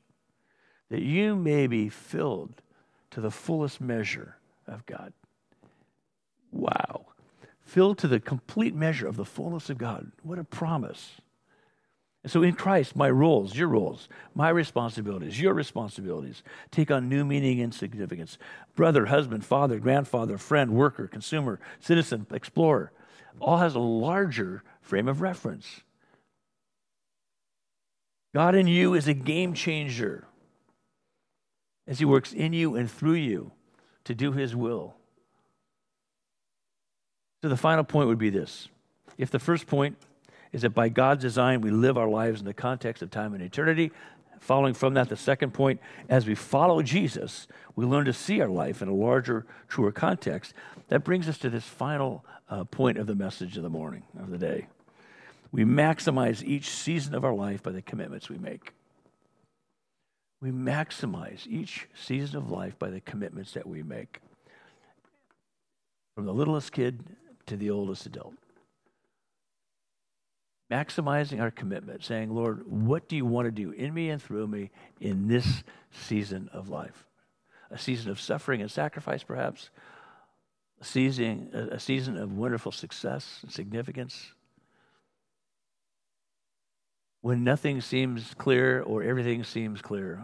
that 0.91 1.01
you 1.01 1.37
may 1.37 1.67
be 1.67 1.87
filled 1.87 2.61
to 3.11 3.21
the 3.21 3.31
fullest 3.31 3.79
measure 3.79 4.35
of 4.67 4.85
God. 4.85 5.13
Wow. 6.51 7.05
Filled 7.61 7.97
to 7.99 8.09
the 8.09 8.19
complete 8.19 8.75
measure 8.75 9.07
of 9.07 9.15
the 9.15 9.23
fullness 9.23 9.69
of 9.69 9.77
God. 9.77 10.11
What 10.21 10.37
a 10.37 10.43
promise. 10.43 11.21
And 12.23 12.31
so 12.31 12.43
in 12.43 12.55
Christ, 12.55 12.93
my 12.93 13.09
roles, 13.09 13.55
your 13.55 13.69
roles, 13.69 14.09
my 14.35 14.49
responsibilities, 14.49 15.39
your 15.39 15.53
responsibilities 15.53 16.43
take 16.71 16.91
on 16.91 17.07
new 17.07 17.23
meaning 17.23 17.61
and 17.61 17.73
significance. 17.73 18.37
Brother, 18.75 19.05
husband, 19.05 19.45
father, 19.45 19.79
grandfather, 19.79 20.37
friend, 20.37 20.71
worker, 20.71 21.07
consumer, 21.07 21.61
citizen, 21.79 22.27
explorer, 22.31 22.91
all 23.39 23.59
has 23.59 23.75
a 23.75 23.79
larger 23.79 24.61
frame 24.81 25.07
of 25.07 25.21
reference. 25.21 25.83
God 28.35 28.55
in 28.55 28.67
you 28.67 28.93
is 28.93 29.07
a 29.07 29.13
game 29.13 29.53
changer 29.53 30.27
as 31.87 31.99
He 31.99 32.05
works 32.05 32.33
in 32.33 32.53
you 32.53 32.75
and 32.75 32.89
through 32.89 33.13
you 33.13 33.51
to 34.03 34.15
do 34.15 34.31
His 34.31 34.55
will. 34.55 34.95
So 37.41 37.49
the 37.49 37.57
final 37.57 37.83
point 37.83 38.07
would 38.07 38.19
be 38.19 38.29
this. 38.29 38.67
If 39.17 39.31
the 39.31 39.39
first 39.39 39.67
point 39.67 39.97
is 40.51 40.61
that 40.61 40.71
by 40.71 40.89
God's 40.89 41.21
design, 41.21 41.61
we 41.61 41.71
live 41.71 41.97
our 41.97 42.09
lives 42.09 42.39
in 42.39 42.45
the 42.45 42.53
context 42.53 43.01
of 43.01 43.09
time 43.09 43.33
and 43.33 43.41
eternity. 43.41 43.91
Following 44.39 44.73
from 44.73 44.95
that, 44.95 45.09
the 45.09 45.15
second 45.15 45.53
point, 45.53 45.79
as 46.09 46.25
we 46.25 46.35
follow 46.35 46.81
Jesus, 46.81 47.47
we 47.75 47.85
learn 47.85 48.05
to 48.05 48.13
see 48.13 48.41
our 48.41 48.49
life 48.49 48.81
in 48.81 48.87
a 48.87 48.93
larger, 48.93 49.45
truer 49.67 49.91
context. 49.91 50.53
That 50.89 51.03
brings 51.03 51.29
us 51.29 51.37
to 51.39 51.49
this 51.49 51.63
final 51.63 52.25
uh, 52.49 52.63
point 52.65 52.97
of 52.97 53.07
the 53.07 53.15
message 53.15 53.55
of 53.57 53.63
the 53.63 53.69
morning, 53.69 54.03
of 54.19 54.29
the 54.29 54.37
day. 54.37 54.67
We 55.51 55.63
maximize 55.63 56.43
each 56.43 56.69
season 56.69 57.13
of 57.13 57.23
our 57.23 57.33
life 57.33 57.61
by 57.61 57.71
the 57.71 57.81
commitments 57.81 58.29
we 58.29 58.37
make. 58.37 58.73
We 60.41 60.49
maximize 60.51 61.47
each 61.47 61.87
season 61.93 62.37
of 62.37 62.51
life 62.51 62.77
by 62.79 62.89
the 62.89 62.99
commitments 62.99 63.53
that 63.53 63.67
we 63.67 63.83
make. 63.83 64.19
From 66.15 66.25
the 66.25 66.33
littlest 66.33 66.71
kid 66.71 67.03
to 67.45 67.55
the 67.55 67.69
oldest 67.69 68.05
adult 68.05 68.33
maximizing 70.71 71.41
our 71.41 71.51
commitment, 71.51 72.03
saying, 72.03 72.33
Lord, 72.33 72.63
what 72.65 73.09
do 73.09 73.17
you 73.17 73.25
want 73.25 73.45
to 73.45 73.51
do 73.51 73.71
in 73.71 73.93
me 73.93 74.09
and 74.09 74.21
through 74.21 74.47
me 74.47 74.71
in 75.01 75.27
this 75.27 75.63
season 75.91 76.49
of 76.53 76.69
life? 76.69 77.05
A 77.69 77.77
season 77.77 78.09
of 78.09 78.21
suffering 78.21 78.61
and 78.61 78.71
sacrifice, 78.71 79.21
perhaps, 79.21 79.69
a 80.79 80.85
season, 80.85 81.49
a 81.53 81.79
season 81.79 82.17
of 82.17 82.37
wonderful 82.37 82.71
success 82.71 83.39
and 83.43 83.51
significance. 83.51 84.31
When 87.21 87.43
nothing 87.43 87.81
seems 87.81 88.33
clear 88.35 88.81
or 88.81 89.03
everything 89.03 89.43
seems 89.43 89.81
clear, 89.81 90.21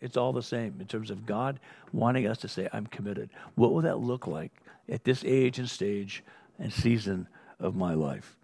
it's 0.00 0.16
all 0.16 0.32
the 0.32 0.42
same 0.42 0.76
in 0.80 0.86
terms 0.86 1.10
of 1.10 1.26
God 1.26 1.60
wanting 1.92 2.26
us 2.26 2.38
to 2.38 2.48
say, 2.48 2.68
I'm 2.72 2.86
committed. 2.86 3.30
What 3.54 3.72
will 3.72 3.82
that 3.82 3.98
look 3.98 4.26
like 4.26 4.52
at 4.88 5.04
this 5.04 5.24
age 5.24 5.58
and 5.58 5.68
stage 5.68 6.24
and 6.58 6.72
season 6.72 7.28
of 7.60 7.76
my 7.76 7.94
life? 7.94 8.36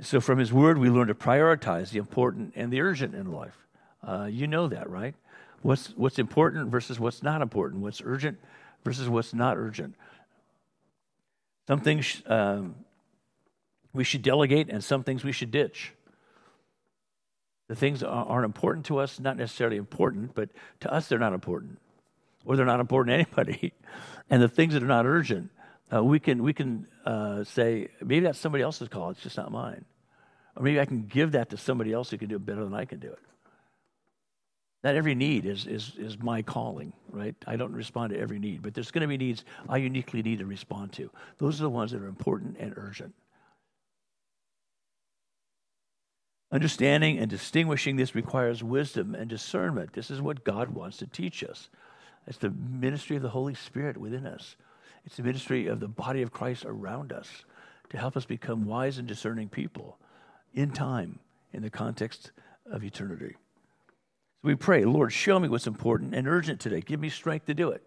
So, 0.00 0.20
from 0.20 0.38
his 0.38 0.52
word, 0.52 0.78
we 0.78 0.88
learn 0.88 1.08
to 1.08 1.14
prioritize 1.14 1.90
the 1.90 1.98
important 1.98 2.54
and 2.56 2.72
the 2.72 2.80
urgent 2.80 3.14
in 3.14 3.30
life. 3.30 3.56
Uh, 4.02 4.28
you 4.30 4.46
know 4.46 4.66
that, 4.68 4.88
right? 4.88 5.14
What's, 5.60 5.90
what's 5.96 6.18
important 6.18 6.70
versus 6.70 6.98
what's 6.98 7.22
not 7.22 7.42
important, 7.42 7.82
what's 7.82 8.02
urgent 8.04 8.38
versus 8.84 9.08
what's 9.08 9.32
not 9.32 9.56
urgent. 9.56 9.94
Some 11.68 11.80
things 11.80 12.22
um, 12.26 12.74
we 13.92 14.02
should 14.02 14.22
delegate, 14.22 14.70
and 14.70 14.82
some 14.82 15.04
things 15.04 15.22
we 15.22 15.32
should 15.32 15.50
ditch. 15.50 15.92
The 17.72 17.76
things 17.76 18.02
aren't 18.02 18.44
important 18.44 18.84
to 18.86 18.98
us, 18.98 19.18
not 19.18 19.38
necessarily 19.38 19.78
important, 19.78 20.34
but 20.34 20.50
to 20.80 20.92
us, 20.92 21.08
they're 21.08 21.18
not 21.18 21.32
important, 21.32 21.78
or 22.44 22.54
they're 22.54 22.66
not 22.66 22.80
important 22.80 23.14
to 23.14 23.42
anybody. 23.42 23.72
And 24.28 24.42
the 24.42 24.48
things 24.48 24.74
that 24.74 24.82
are 24.82 24.86
not 24.86 25.06
urgent, 25.06 25.50
uh, 25.90 26.04
we 26.04 26.20
can, 26.20 26.42
we 26.42 26.52
can 26.52 26.86
uh, 27.06 27.44
say, 27.44 27.88
maybe 28.02 28.26
that's 28.26 28.38
somebody 28.38 28.62
else's 28.62 28.88
call, 28.88 29.08
it's 29.08 29.22
just 29.22 29.38
not 29.38 29.50
mine. 29.50 29.86
Or 30.54 30.62
maybe 30.62 30.80
I 30.80 30.84
can 30.84 31.06
give 31.06 31.32
that 31.32 31.48
to 31.48 31.56
somebody 31.56 31.94
else 31.94 32.10
who 32.10 32.18
can 32.18 32.28
do 32.28 32.36
it 32.36 32.44
better 32.44 32.62
than 32.62 32.74
I 32.74 32.84
can 32.84 32.98
do 32.98 33.08
it. 33.08 33.18
Not 34.84 34.94
every 34.94 35.14
need 35.14 35.46
is, 35.46 35.66
is, 35.66 35.94
is 35.96 36.18
my 36.18 36.42
calling, 36.42 36.92
right? 37.08 37.34
I 37.46 37.56
don't 37.56 37.72
respond 37.72 38.12
to 38.12 38.20
every 38.20 38.38
need, 38.38 38.60
but 38.60 38.74
there's 38.74 38.90
going 38.90 39.00
to 39.00 39.08
be 39.08 39.16
needs 39.16 39.46
I 39.66 39.78
uniquely 39.78 40.22
need 40.22 40.40
to 40.40 40.46
respond 40.46 40.92
to. 40.94 41.10
Those 41.38 41.58
are 41.58 41.62
the 41.64 41.70
ones 41.70 41.92
that 41.92 42.02
are 42.02 42.06
important 42.06 42.58
and 42.58 42.74
urgent. 42.76 43.14
Understanding 46.52 47.18
and 47.18 47.30
distinguishing 47.30 47.96
this 47.96 48.14
requires 48.14 48.62
wisdom 48.62 49.14
and 49.14 49.28
discernment. 49.28 49.94
This 49.94 50.10
is 50.10 50.20
what 50.20 50.44
God 50.44 50.68
wants 50.68 50.98
to 50.98 51.06
teach 51.06 51.42
us. 51.42 51.70
It's 52.26 52.36
the 52.38 52.50
ministry 52.50 53.16
of 53.16 53.22
the 53.22 53.30
Holy 53.30 53.54
Spirit 53.54 53.96
within 53.96 54.26
us. 54.26 54.56
It's 55.06 55.16
the 55.16 55.22
ministry 55.22 55.66
of 55.66 55.80
the 55.80 55.88
body 55.88 56.20
of 56.20 56.30
Christ 56.30 56.64
around 56.66 57.10
us 57.10 57.28
to 57.88 57.96
help 57.96 58.18
us 58.18 58.26
become 58.26 58.66
wise 58.66 58.98
and 58.98 59.08
discerning 59.08 59.48
people 59.48 59.98
in 60.52 60.70
time 60.70 61.18
in 61.54 61.62
the 61.62 61.70
context 61.70 62.32
of 62.70 62.84
eternity. 62.84 63.34
So 64.42 64.48
we 64.48 64.54
pray, 64.54 64.84
Lord, 64.84 65.12
show 65.12 65.40
me 65.40 65.48
what's 65.48 65.66
important 65.66 66.14
and 66.14 66.28
urgent 66.28 66.60
today. 66.60 66.82
Give 66.82 67.00
me 67.00 67.08
strength 67.08 67.46
to 67.46 67.54
do 67.54 67.70
it. 67.70 67.82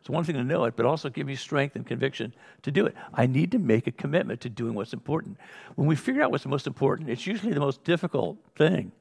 It's 0.00 0.08
one 0.08 0.24
thing 0.24 0.36
to 0.36 0.44
know 0.44 0.64
it, 0.64 0.76
but 0.76 0.86
also 0.86 1.10
give 1.10 1.26
me 1.26 1.36
strength 1.36 1.76
and 1.76 1.86
conviction 1.86 2.32
to 2.62 2.70
do 2.70 2.86
it. 2.86 2.94
I 3.12 3.26
need 3.26 3.52
to 3.52 3.58
make 3.58 3.86
a 3.86 3.92
commitment 3.92 4.40
to 4.40 4.48
doing 4.48 4.74
what's 4.74 4.94
important. 4.94 5.36
When 5.74 5.86
we 5.86 5.94
figure 5.94 6.22
out 6.22 6.30
what's 6.30 6.46
most 6.46 6.66
important, 6.66 7.10
it's 7.10 7.26
usually 7.26 7.52
the 7.52 7.60
most 7.60 7.84
difficult 7.84 8.38
thing. 8.56 8.92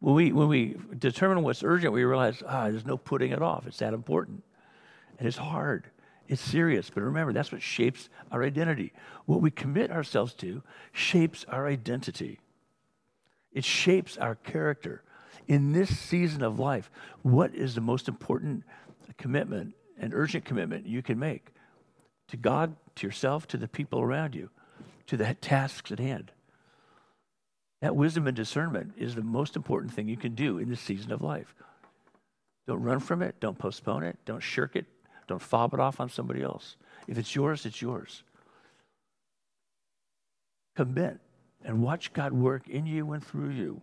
When 0.00 0.14
we, 0.14 0.32
when 0.32 0.48
we 0.48 0.76
determine 0.98 1.44
what's 1.44 1.62
urgent, 1.62 1.92
we 1.92 2.04
realize, 2.04 2.42
ah, 2.46 2.68
there's 2.68 2.84
no 2.84 2.96
putting 2.96 3.30
it 3.30 3.40
off. 3.40 3.66
It's 3.66 3.78
that 3.78 3.94
important. 3.94 4.42
And 5.18 5.28
it's 5.28 5.36
hard. 5.36 5.86
It's 6.28 6.42
serious, 6.42 6.90
but 6.90 7.04
remember, 7.04 7.32
that's 7.32 7.52
what 7.52 7.62
shapes 7.62 8.08
our 8.32 8.42
identity. 8.42 8.92
What 9.26 9.40
we 9.40 9.52
commit 9.52 9.92
ourselves 9.92 10.34
to 10.34 10.62
shapes 10.92 11.46
our 11.48 11.68
identity, 11.68 12.40
it 13.52 13.64
shapes 13.64 14.18
our 14.18 14.34
character. 14.34 15.02
In 15.46 15.72
this 15.72 15.96
season 15.96 16.42
of 16.42 16.58
life, 16.58 16.90
what 17.22 17.54
is 17.54 17.76
the 17.76 17.80
most 17.80 18.08
important 18.08 18.64
commitment 19.16 19.74
and 19.98 20.14
urgent 20.14 20.44
commitment 20.44 20.86
you 20.86 21.02
can 21.02 21.18
make 21.18 21.48
to 22.28 22.36
God, 22.36 22.76
to 22.96 23.06
yourself, 23.06 23.46
to 23.48 23.56
the 23.56 23.68
people 23.68 24.00
around 24.00 24.34
you, 24.34 24.50
to 25.06 25.16
the 25.16 25.34
tasks 25.34 25.92
at 25.92 25.98
hand? 25.98 26.32
That 27.82 27.96
wisdom 27.96 28.26
and 28.26 28.36
discernment 28.36 28.94
is 28.96 29.14
the 29.14 29.22
most 29.22 29.54
important 29.54 29.92
thing 29.92 30.08
you 30.08 30.16
can 30.16 30.34
do 30.34 30.58
in 30.58 30.68
this 30.68 30.80
season 30.80 31.12
of 31.12 31.22
life. 31.22 31.54
Don't 32.66 32.82
run 32.82 33.00
from 33.00 33.22
it. 33.22 33.38
Don't 33.38 33.58
postpone 33.58 34.02
it. 34.02 34.18
Don't 34.24 34.42
shirk 34.42 34.76
it. 34.76 34.86
Don't 35.28 35.42
fob 35.42 35.74
it 35.74 35.80
off 35.80 36.00
on 36.00 36.08
somebody 36.08 36.42
else. 36.42 36.76
If 37.06 37.18
it's 37.18 37.34
yours, 37.34 37.66
it's 37.66 37.80
yours. 37.80 38.22
Commit 40.74 41.18
and 41.64 41.82
watch 41.82 42.12
God 42.12 42.32
work 42.32 42.68
in 42.68 42.86
you 42.86 43.12
and 43.12 43.24
through 43.24 43.50
you. 43.50 43.82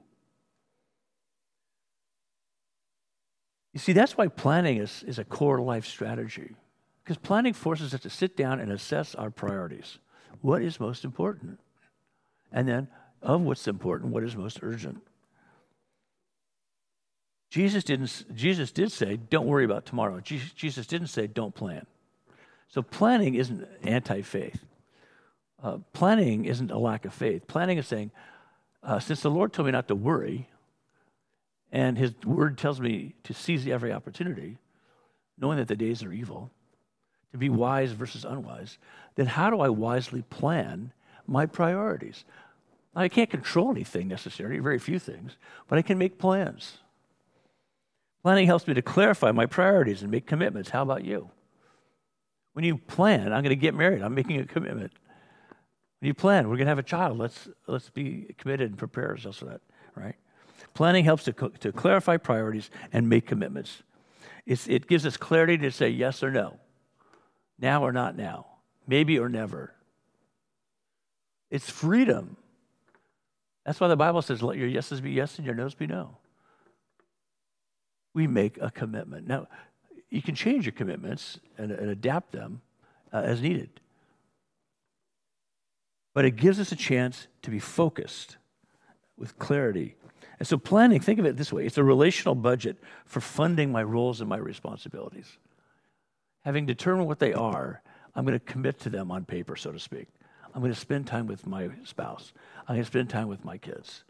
You 3.73 3.79
see, 3.79 3.93
that's 3.93 4.15
why 4.15 4.27
planning 4.27 4.77
is, 4.77 5.03
is 5.07 5.19
a 5.19 5.23
core 5.23 5.59
life 5.59 5.86
strategy. 5.86 6.55
Because 7.03 7.17
planning 7.17 7.53
forces 7.53 7.93
us 7.93 8.01
to 8.01 8.09
sit 8.09 8.38
down 8.38 8.59
and 8.59 8.71
assess 8.71 9.15
our 9.15 9.29
priorities. 9.29 9.97
What 10.41 10.62
is 10.62 10.79
most 10.79 11.03
important? 11.03 11.59
And 12.51 12.67
then, 12.67 12.88
of 13.21 13.41
what's 13.41 13.67
important, 13.67 14.12
what 14.12 14.23
is 14.23 14.36
most 14.36 14.59
urgent? 14.62 15.01
Jesus 17.49 17.83
didn't 17.83 18.25
Jesus 18.33 18.71
did 18.71 18.91
say, 18.91 19.17
don't 19.17 19.45
worry 19.45 19.63
about 19.63 19.86
tomorrow. 19.86 20.19
Jesus 20.21 20.88
didn't 20.88 21.07
say, 21.07 21.27
don't 21.27 21.53
plan. 21.53 21.86
So 22.67 22.81
planning 22.81 23.36
isn't 23.36 23.67
anti-faith. 23.83 24.65
Uh, 25.62 25.77
planning 25.93 26.45
isn't 26.45 26.71
a 26.71 26.77
lack 26.77 27.05
of 27.05 27.13
faith. 27.13 27.47
Planning 27.47 27.77
is 27.77 27.88
saying, 27.88 28.12
uh, 28.81 28.99
since 28.99 29.21
the 29.21 29.29
Lord 29.29 29.53
told 29.53 29.67
me 29.67 29.71
not 29.71 29.88
to 29.89 29.95
worry, 29.95 30.49
and 31.73 31.97
His 31.97 32.13
Word 32.23 32.57
tells 32.57 32.79
me 32.79 33.15
to 33.23 33.33
seize 33.33 33.67
every 33.67 33.91
opportunity, 33.91 34.59
knowing 35.39 35.57
that 35.57 35.67
the 35.67 35.75
days 35.75 36.03
are 36.03 36.13
evil, 36.13 36.51
to 37.31 37.38
be 37.39 37.49
wise 37.49 37.91
versus 37.91 38.23
unwise, 38.23 38.77
then 39.15 39.25
how 39.25 39.49
do 39.49 39.59
I 39.59 39.69
wisely 39.69 40.21
plan 40.21 40.93
my 41.27 41.47
priorities? 41.47 42.25
I 42.95 43.07
can't 43.07 43.29
control 43.29 43.71
anything 43.71 44.07
necessarily, 44.07 44.59
very 44.59 44.77
few 44.77 44.99
things, 44.99 45.36
but 45.67 45.79
I 45.79 45.81
can 45.81 45.97
make 45.97 46.19
plans. 46.19 46.77
Planning 48.21 48.45
helps 48.45 48.67
me 48.67 48.75
to 48.75 48.83
clarify 48.83 49.31
my 49.31 49.47
priorities 49.47 50.03
and 50.03 50.12
make 50.12 50.27
commitments. 50.27 50.69
How 50.69 50.83
about 50.83 51.03
you? 51.03 51.31
When 52.53 52.63
you 52.63 52.77
plan, 52.77 53.33
I'm 53.33 53.41
going 53.41 53.49
to 53.49 53.55
get 53.55 53.73
married, 53.73 54.03
I'm 54.03 54.13
making 54.13 54.39
a 54.39 54.45
commitment. 54.45 54.91
When 55.99 56.07
you 56.07 56.13
plan, 56.13 56.49
we're 56.49 56.57
going 56.57 56.67
to 56.67 56.71
have 56.71 56.77
a 56.77 56.83
child, 56.83 57.17
let's, 57.17 57.49
let's 57.65 57.89
be 57.89 58.36
committed 58.38 58.69
and 58.69 58.77
prepare 58.77 59.09
ourselves 59.09 59.39
for 59.39 59.45
that, 59.45 59.62
right? 59.95 60.15
Planning 60.73 61.05
helps 61.05 61.23
to, 61.25 61.33
to 61.33 61.71
clarify 61.71 62.17
priorities 62.17 62.69
and 62.91 63.07
make 63.07 63.27
commitments. 63.27 63.83
It's, 64.45 64.67
it 64.67 64.88
gives 64.88 65.05
us 65.05 65.17
clarity 65.17 65.57
to 65.59 65.71
say 65.71 65.89
yes 65.89 66.23
or 66.23 66.31
no, 66.31 66.59
now 67.59 67.83
or 67.83 67.91
not 67.91 68.17
now, 68.17 68.47
maybe 68.88 69.19
or 69.19 69.29
never. 69.29 69.73
It's 71.51 71.69
freedom. 71.69 72.36
That's 73.65 73.79
why 73.79 73.88
the 73.88 73.95
Bible 73.95 74.21
says, 74.21 74.41
let 74.41 74.57
your 74.57 74.67
yeses 74.67 74.99
be 74.99 75.12
yes 75.12 75.38
and 75.38 75.45
your 75.45 75.55
noes 75.55 75.75
be 75.75 75.88
no 75.88 76.17
we 78.13 78.27
make 78.27 78.57
a 78.62 78.71
commitment. 78.71 79.27
Now, 79.27 79.47
you 80.09 80.21
can 80.21 80.36
change 80.36 80.65
your 80.65 80.73
commitments 80.73 81.39
and, 81.57 81.71
and 81.71 81.89
adapt 81.89 82.31
them 82.31 82.62
uh, 83.12 83.17
as 83.17 83.41
needed. 83.41 83.69
But 86.13 86.25
it 86.25 86.36
gives 86.36 86.59
us 86.59 86.71
a 86.71 86.75
chance 86.75 87.27
to 87.41 87.49
be 87.49 87.59
focused 87.59 88.38
with 89.17 89.39
clarity. 89.39 89.95
And 90.39 90.48
so, 90.48 90.58
planning, 90.58 91.00
think 91.00 91.19
of 91.19 91.26
it 91.26 91.38
this 91.38 91.54
way 91.54 91.65
it's 91.65 91.78
a 91.78 91.84
relational 91.84 92.36
budget 92.36 92.78
for 93.06 93.22
funding 93.22 93.72
my 93.72 93.84
roles 93.84 94.19
and 94.19 94.30
my 94.30 94.38
responsibilities. 94.38 95.38
Having 96.43 96.65
determined 96.65 97.08
what 97.08 97.19
they 97.19 97.34
are, 97.34 97.82
I'm 98.15 98.26
going 98.26 98.38
to 98.38 98.46
commit 98.46 98.80
to 98.82 98.89
them 98.89 99.12
on 99.12 99.26
paper, 99.26 99.56
so 99.56 99.72
to 99.72 99.80
speak. 99.80 100.08
I'm 100.54 100.62
going 100.62 100.74
to 100.74 100.80
spend 100.80 101.08
time 101.08 101.28
with 101.28 101.48
my 101.48 101.69
spouse. 101.84 102.34
I'm 102.67 102.76
going 102.76 102.82
to 102.82 102.88
spend 102.88 103.10
time 103.10 103.28
with 103.28 103.43
my 103.43 103.58
kids. 103.58 104.04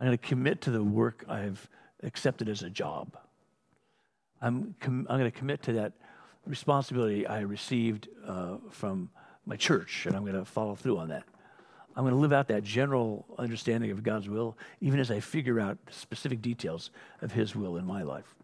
I'm 0.00 0.06
going 0.06 0.18
to 0.18 0.24
commit 0.24 0.60
to 0.62 0.70
the 0.70 0.84
work 0.84 1.24
I've 1.28 1.68
accepted 2.02 2.48
as 2.48 2.62
a 2.62 2.70
job. 2.70 3.16
I'm, 4.40 4.74
com- 4.78 5.06
I'm 5.08 5.18
going 5.18 5.30
to 5.30 5.36
commit 5.36 5.62
to 5.64 5.72
that 5.74 5.94
responsibility 6.46 7.26
I 7.26 7.40
received 7.40 8.08
uh, 8.26 8.58
from 8.70 9.10
my 9.46 9.56
church, 9.56 10.06
and 10.06 10.14
I'm 10.14 10.22
going 10.22 10.34
to 10.34 10.44
follow 10.44 10.74
through 10.74 10.98
on 10.98 11.08
that. 11.08 11.24
I'm 11.96 12.04
going 12.04 12.14
to 12.14 12.20
live 12.20 12.32
out 12.32 12.48
that 12.48 12.62
general 12.62 13.24
understanding 13.38 13.90
of 13.90 14.02
God's 14.02 14.28
will, 14.28 14.58
even 14.80 15.00
as 15.00 15.10
I 15.10 15.20
figure 15.20 15.58
out 15.58 15.78
specific 15.90 16.42
details 16.42 16.90
of 17.22 17.32
His 17.32 17.56
will 17.56 17.78
in 17.78 17.86
my 17.86 18.02
life. 18.02 18.34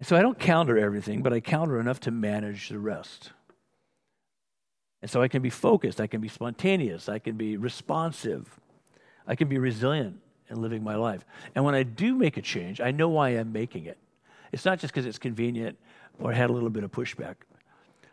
So 0.00 0.16
I 0.16 0.22
don't 0.22 0.38
counter 0.38 0.78
everything, 0.78 1.22
but 1.22 1.32
I 1.32 1.40
counter 1.40 1.78
enough 1.78 2.00
to 2.00 2.10
manage 2.10 2.70
the 2.70 2.78
rest. 2.78 3.32
And 5.02 5.10
so 5.10 5.20
I 5.20 5.28
can 5.28 5.42
be 5.42 5.50
focused, 5.50 6.00
I 6.00 6.06
can 6.06 6.20
be 6.20 6.28
spontaneous, 6.28 7.08
I 7.08 7.18
can 7.18 7.36
be 7.36 7.56
responsive, 7.56 8.58
I 9.26 9.34
can 9.34 9.48
be 9.48 9.58
resilient 9.58 10.20
in 10.48 10.62
living 10.62 10.82
my 10.82 10.94
life. 10.94 11.24
And 11.54 11.64
when 11.64 11.74
I 11.74 11.82
do 11.82 12.14
make 12.14 12.36
a 12.36 12.42
change, 12.42 12.80
I 12.80 12.90
know 12.92 13.08
why 13.08 13.30
I'm 13.30 13.52
making 13.52 13.86
it. 13.86 13.98
It's 14.52 14.64
not 14.64 14.78
just 14.78 14.94
because 14.94 15.04
it's 15.04 15.18
convenient 15.18 15.76
or 16.18 16.32
I 16.32 16.34
had 16.34 16.50
a 16.50 16.52
little 16.52 16.70
bit 16.70 16.82
of 16.82 16.90
pushback. 16.90 17.34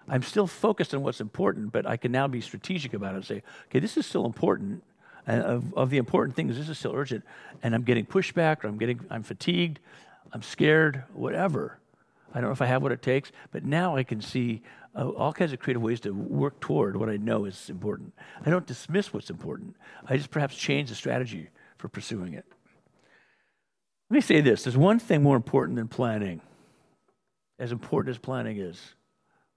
I'm 0.07 0.21
still 0.21 0.47
focused 0.47 0.93
on 0.93 1.01
what's 1.01 1.19
important, 1.19 1.71
but 1.71 1.85
I 1.85 1.97
can 1.97 2.11
now 2.11 2.27
be 2.27 2.41
strategic 2.41 2.93
about 2.93 3.13
it 3.13 3.17
and 3.17 3.25
say, 3.25 3.43
okay, 3.69 3.79
this 3.79 3.97
is 3.97 4.05
still 4.05 4.25
important. 4.25 4.83
And 5.25 5.41
of, 5.41 5.73
of 5.73 5.89
the 5.89 5.97
important 5.97 6.35
things, 6.35 6.57
this 6.57 6.69
is 6.69 6.77
still 6.77 6.93
urgent. 6.93 7.23
And 7.63 7.73
I'm 7.73 7.81
getting 7.81 8.05
pushback 8.05 8.63
or 8.63 8.67
I'm 8.67 8.77
getting 8.77 8.99
I'm 9.09 9.23
fatigued, 9.23 9.79
I'm 10.31 10.43
scared, 10.43 11.03
whatever. 11.13 11.79
I 12.33 12.41
don't 12.41 12.49
know 12.49 12.53
if 12.53 12.61
I 12.61 12.65
have 12.67 12.83
what 12.83 12.91
it 12.91 13.01
takes, 13.01 13.31
but 13.51 13.63
now 13.63 13.95
I 13.95 14.03
can 14.03 14.21
see 14.21 14.61
uh, 14.95 15.09
all 15.09 15.33
kinds 15.33 15.53
of 15.53 15.59
creative 15.59 15.81
ways 15.81 15.99
to 16.01 16.11
work 16.11 16.59
toward 16.59 16.95
what 16.97 17.09
I 17.09 17.17
know 17.17 17.45
is 17.45 17.69
important. 17.69 18.13
I 18.45 18.49
don't 18.49 18.67
dismiss 18.67 19.13
what's 19.13 19.29
important. 19.29 19.75
I 20.05 20.17
just 20.17 20.31
perhaps 20.31 20.55
change 20.55 20.89
the 20.89 20.95
strategy 20.95 21.49
for 21.77 21.87
pursuing 21.87 22.33
it. 22.33 22.45
Let 24.09 24.15
me 24.15 24.21
say 24.21 24.41
this 24.41 24.63
there's 24.63 24.77
one 24.77 24.99
thing 24.99 25.23
more 25.23 25.35
important 25.35 25.77
than 25.77 25.87
planning, 25.87 26.41
as 27.57 27.71
important 27.71 28.15
as 28.15 28.19
planning 28.19 28.57
is, 28.57 28.95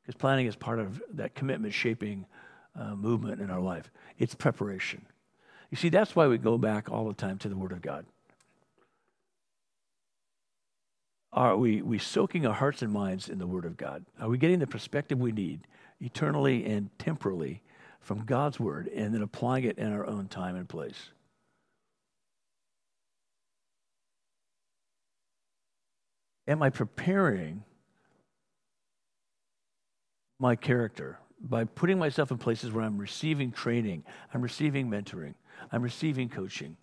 because 0.08 0.18
planning 0.18 0.46
is 0.46 0.56
part 0.56 0.78
of 0.78 1.02
that 1.12 1.34
commitment 1.34 1.74
shaping 1.74 2.24
uh, 2.74 2.94
movement 2.94 3.42
in 3.42 3.50
our 3.50 3.60
life. 3.60 3.90
It's 4.18 4.34
preparation. 4.34 5.04
You 5.70 5.76
see, 5.76 5.90
that's 5.90 6.16
why 6.16 6.26
we 6.28 6.38
go 6.38 6.56
back 6.56 6.90
all 6.90 7.06
the 7.06 7.12
time 7.12 7.36
to 7.40 7.48
the 7.50 7.56
Word 7.56 7.72
of 7.72 7.82
God. 7.82 8.06
Are 11.30 11.58
we, 11.58 11.82
we 11.82 11.98
soaking 11.98 12.46
our 12.46 12.54
hearts 12.54 12.80
and 12.80 12.90
minds 12.90 13.28
in 13.28 13.38
the 13.38 13.46
Word 13.46 13.66
of 13.66 13.76
God? 13.76 14.06
Are 14.18 14.30
we 14.30 14.38
getting 14.38 14.60
the 14.60 14.66
perspective 14.66 15.18
we 15.18 15.30
need, 15.30 15.66
eternally 16.00 16.64
and 16.64 16.88
temporally, 16.98 17.60
from 18.00 18.24
God's 18.24 18.58
Word, 18.58 18.88
and 18.88 19.12
then 19.12 19.20
applying 19.20 19.64
it 19.64 19.76
in 19.76 19.92
our 19.92 20.06
own 20.06 20.26
time 20.26 20.56
and 20.56 20.66
place? 20.66 21.10
Am 26.46 26.62
I 26.62 26.70
preparing 26.70 27.64
my 30.38 30.56
character 30.56 31.18
by 31.40 31.64
putting 31.64 31.98
myself 31.98 32.30
in 32.30 32.38
places 32.38 32.72
where 32.72 32.84
I'm 32.84 32.98
receiving 32.98 33.52
training, 33.52 34.04
I'm 34.32 34.42
receiving 34.42 34.90
mentoring, 34.90 35.34
I'm 35.70 35.82
receiving 35.82 36.28
coaching? 36.28 36.76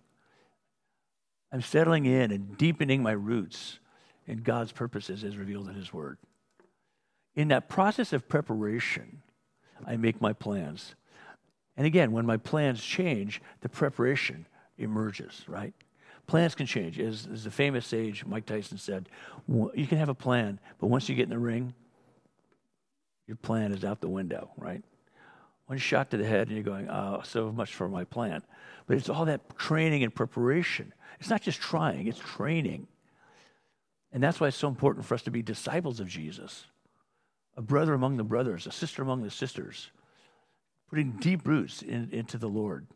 I'm 1.52 1.62
settling 1.62 2.06
in 2.06 2.32
and 2.32 2.56
deepening 2.56 3.02
my 3.02 3.12
roots 3.12 3.78
in 4.26 4.38
God's 4.38 4.72
purposes 4.72 5.24
as 5.24 5.36
revealed 5.36 5.68
in 5.68 5.74
His 5.74 5.92
Word. 5.92 6.18
In 7.34 7.48
that 7.48 7.68
process 7.68 8.12
of 8.12 8.28
preparation, 8.28 9.22
I 9.86 9.96
make 9.96 10.20
my 10.20 10.32
plans. 10.32 10.94
And 11.76 11.86
again, 11.86 12.12
when 12.12 12.26
my 12.26 12.38
plans 12.38 12.82
change, 12.82 13.42
the 13.60 13.68
preparation 13.68 14.46
emerges, 14.78 15.44
right? 15.46 15.74
Plans 16.26 16.54
can 16.54 16.66
change. 16.66 16.98
As, 16.98 17.28
as 17.32 17.44
the 17.44 17.50
famous 17.50 17.86
sage 17.86 18.24
Mike 18.24 18.46
Tyson 18.46 18.78
said, 18.78 19.08
you 19.48 19.86
can 19.86 19.98
have 19.98 20.08
a 20.08 20.14
plan, 20.14 20.58
but 20.78 20.88
once 20.88 21.08
you 21.08 21.14
get 21.14 21.24
in 21.24 21.30
the 21.30 21.38
ring, 21.38 21.74
your 23.26 23.36
plan 23.36 23.72
is 23.72 23.84
out 23.84 24.00
the 24.00 24.08
window, 24.08 24.50
right? 24.56 24.82
One 25.66 25.78
shot 25.78 26.10
to 26.10 26.16
the 26.16 26.26
head, 26.26 26.48
and 26.48 26.56
you're 26.56 26.64
going, 26.64 26.88
oh, 26.88 27.22
so 27.24 27.50
much 27.50 27.74
for 27.74 27.88
my 27.88 28.04
plan. 28.04 28.42
But 28.86 28.96
it's 28.96 29.08
all 29.08 29.24
that 29.24 29.58
training 29.58 30.04
and 30.04 30.14
preparation. 30.14 30.92
It's 31.18 31.30
not 31.30 31.42
just 31.42 31.60
trying, 31.60 32.06
it's 32.06 32.20
training. 32.20 32.86
And 34.12 34.22
that's 34.22 34.38
why 34.38 34.48
it's 34.48 34.56
so 34.56 34.68
important 34.68 35.04
for 35.04 35.14
us 35.14 35.22
to 35.22 35.30
be 35.30 35.42
disciples 35.42 35.98
of 35.98 36.06
Jesus, 36.06 36.66
a 37.56 37.62
brother 37.62 37.94
among 37.94 38.16
the 38.16 38.24
brothers, 38.24 38.66
a 38.66 38.72
sister 38.72 39.02
among 39.02 39.22
the 39.22 39.30
sisters, 39.30 39.90
putting 40.88 41.12
deep 41.12 41.46
roots 41.46 41.82
in, 41.82 42.10
into 42.12 42.38
the 42.38 42.48
Lord 42.48 42.86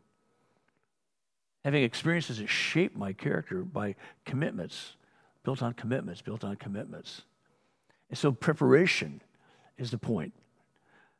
having 1.63 1.83
experiences 1.83 2.39
that 2.39 2.49
shape 2.49 2.95
my 2.95 3.13
character 3.13 3.63
by 3.63 3.95
commitments, 4.25 4.95
built 5.43 5.61
on 5.61 5.73
commitments, 5.73 6.21
built 6.21 6.43
on 6.43 6.55
commitments. 6.55 7.21
And 8.09 8.17
so 8.17 8.31
preparation 8.31 9.21
is 9.81 9.91
the 9.91 9.97
point. 9.97 10.33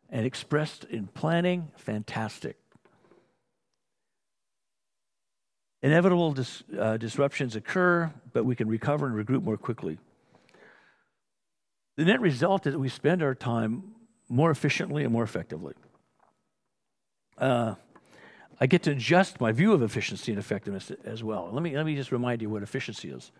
And 0.09 0.25
expressed 0.25 0.83
in 0.85 1.07
planning, 1.07 1.71
fantastic. 1.77 2.57
Inevitable 5.81 6.33
dis, 6.33 6.63
uh, 6.79 6.97
disruptions 6.97 7.55
occur, 7.55 8.11
but 8.33 8.45
we 8.45 8.55
can 8.55 8.67
recover 8.67 9.07
and 9.07 9.15
regroup 9.15 9.41
more 9.41 9.57
quickly. 9.57 9.97
The 11.97 12.05
net 12.05 12.21
result 12.21 12.67
is 12.67 12.73
that 12.73 12.79
we 12.79 12.89
spend 12.89 13.23
our 13.23 13.33
time 13.33 13.95
more 14.29 14.51
efficiently 14.51 15.03
and 15.03 15.11
more 15.11 15.23
effectively. 15.23 15.73
Uh, 17.37 17.75
I 18.59 18.67
get 18.67 18.83
to 18.83 18.91
adjust 18.91 19.41
my 19.41 19.51
view 19.51 19.73
of 19.73 19.81
efficiency 19.81 20.31
and 20.31 20.39
effectiveness 20.39 20.91
as 21.03 21.23
well. 21.23 21.49
Let 21.51 21.63
me, 21.63 21.75
let 21.75 21.85
me 21.85 21.95
just 21.95 22.11
remind 22.11 22.43
you 22.43 22.49
what 22.49 22.61
efficiency 22.61 23.09
is 23.09 23.31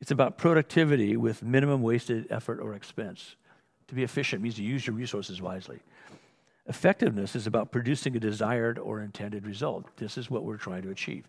it's 0.00 0.10
about 0.10 0.36
productivity 0.36 1.16
with 1.16 1.42
minimum 1.42 1.80
wasted 1.80 2.26
effort 2.28 2.60
or 2.60 2.74
expense. 2.74 3.36
To 3.88 3.94
be 3.94 4.02
efficient 4.02 4.42
means 4.42 4.56
to 4.56 4.62
use 4.62 4.86
your 4.86 4.96
resources 4.96 5.42
wisely. 5.42 5.80
Effectiveness 6.66 7.36
is 7.36 7.46
about 7.46 7.70
producing 7.70 8.16
a 8.16 8.20
desired 8.20 8.78
or 8.78 9.00
intended 9.00 9.46
result. 9.46 9.84
This 9.96 10.16
is 10.16 10.30
what 10.30 10.44
we're 10.44 10.56
trying 10.56 10.82
to 10.82 10.90
achieve. 10.90 11.28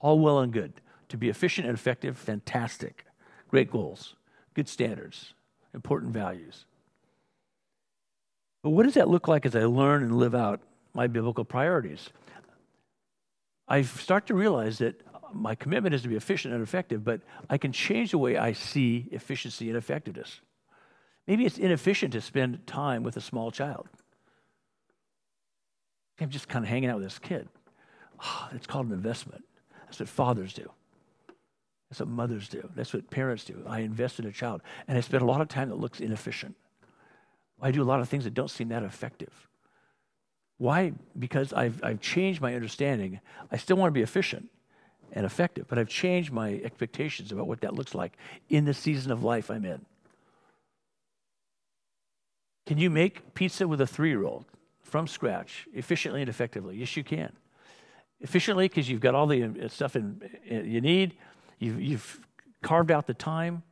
All 0.00 0.18
well 0.18 0.40
and 0.40 0.52
good. 0.52 0.72
To 1.10 1.16
be 1.16 1.28
efficient 1.28 1.66
and 1.66 1.76
effective, 1.76 2.16
fantastic. 2.16 3.04
Great 3.48 3.70
goals, 3.70 4.14
good 4.54 4.68
standards, 4.68 5.34
important 5.74 6.12
values. 6.12 6.64
But 8.62 8.70
what 8.70 8.84
does 8.84 8.94
that 8.94 9.10
look 9.10 9.28
like 9.28 9.44
as 9.44 9.54
I 9.54 9.64
learn 9.64 10.02
and 10.02 10.16
live 10.16 10.34
out 10.34 10.60
my 10.94 11.06
biblical 11.06 11.44
priorities? 11.44 12.08
I 13.68 13.82
start 13.82 14.26
to 14.28 14.34
realize 14.34 14.78
that 14.78 15.00
my 15.34 15.54
commitment 15.54 15.94
is 15.94 16.02
to 16.02 16.08
be 16.08 16.16
efficient 16.16 16.54
and 16.54 16.62
effective, 16.62 17.04
but 17.04 17.20
I 17.50 17.58
can 17.58 17.72
change 17.72 18.12
the 18.12 18.18
way 18.18 18.38
I 18.38 18.52
see 18.52 19.08
efficiency 19.12 19.68
and 19.68 19.76
effectiveness. 19.76 20.40
Maybe 21.26 21.46
it's 21.46 21.58
inefficient 21.58 22.12
to 22.12 22.20
spend 22.20 22.66
time 22.66 23.02
with 23.02 23.16
a 23.16 23.20
small 23.20 23.50
child. 23.50 23.88
I'm 26.20 26.30
just 26.30 26.48
kind 26.48 26.64
of 26.64 26.68
hanging 26.68 26.90
out 26.90 26.96
with 26.96 27.04
this 27.04 27.18
kid. 27.18 27.48
Oh, 28.22 28.48
it's 28.52 28.66
called 28.66 28.86
an 28.86 28.92
investment. 28.92 29.44
That's 29.86 30.00
what 30.00 30.08
fathers 30.08 30.52
do. 30.52 30.70
That's 31.90 32.00
what 32.00 32.08
mothers 32.08 32.48
do. 32.48 32.68
That's 32.74 32.92
what 32.92 33.10
parents 33.10 33.44
do. 33.44 33.62
I 33.66 33.80
invest 33.80 34.18
in 34.18 34.26
a 34.26 34.32
child. 34.32 34.62
And 34.86 34.98
I 34.98 35.00
spend 35.00 35.22
a 35.22 35.26
lot 35.26 35.40
of 35.40 35.48
time 35.48 35.68
that 35.70 35.76
looks 35.76 36.00
inefficient. 36.00 36.56
I 37.60 37.70
do 37.70 37.82
a 37.82 37.84
lot 37.84 38.00
of 38.00 38.08
things 38.08 38.24
that 38.24 38.34
don't 38.34 38.50
seem 38.50 38.68
that 38.68 38.82
effective. 38.82 39.48
Why? 40.58 40.92
Because 41.18 41.52
I've, 41.52 41.82
I've 41.82 42.00
changed 42.00 42.40
my 42.40 42.54
understanding. 42.54 43.20
I 43.50 43.56
still 43.56 43.76
want 43.76 43.88
to 43.88 43.92
be 43.92 44.02
efficient 44.02 44.50
and 45.12 45.24
effective, 45.24 45.66
but 45.68 45.78
I've 45.78 45.88
changed 45.88 46.32
my 46.32 46.60
expectations 46.64 47.32
about 47.32 47.46
what 47.46 47.60
that 47.62 47.74
looks 47.74 47.94
like 47.94 48.16
in 48.48 48.64
the 48.64 48.74
season 48.74 49.10
of 49.12 49.22
life 49.22 49.50
I'm 49.50 49.64
in. 49.64 49.84
Can 52.66 52.78
you 52.78 52.90
make 52.90 53.34
pizza 53.34 53.68
with 53.68 53.80
a 53.80 53.86
three 53.86 54.08
year 54.08 54.24
old 54.24 54.46
from 54.82 55.06
scratch 55.06 55.66
efficiently 55.74 56.20
and 56.22 56.28
effectively? 56.28 56.76
Yes, 56.76 56.96
you 56.96 57.04
can. 57.04 57.32
Efficiently, 58.20 58.68
because 58.68 58.88
you've 58.88 59.00
got 59.00 59.14
all 59.14 59.26
the 59.26 59.44
uh, 59.44 59.68
stuff 59.68 59.96
in, 59.96 60.22
uh, 60.50 60.54
you 60.54 60.80
need, 60.80 61.16
you've, 61.58 61.80
you've 61.80 62.20
carved 62.62 62.90
out 62.90 63.06
the 63.06 63.14
time, 63.14 63.62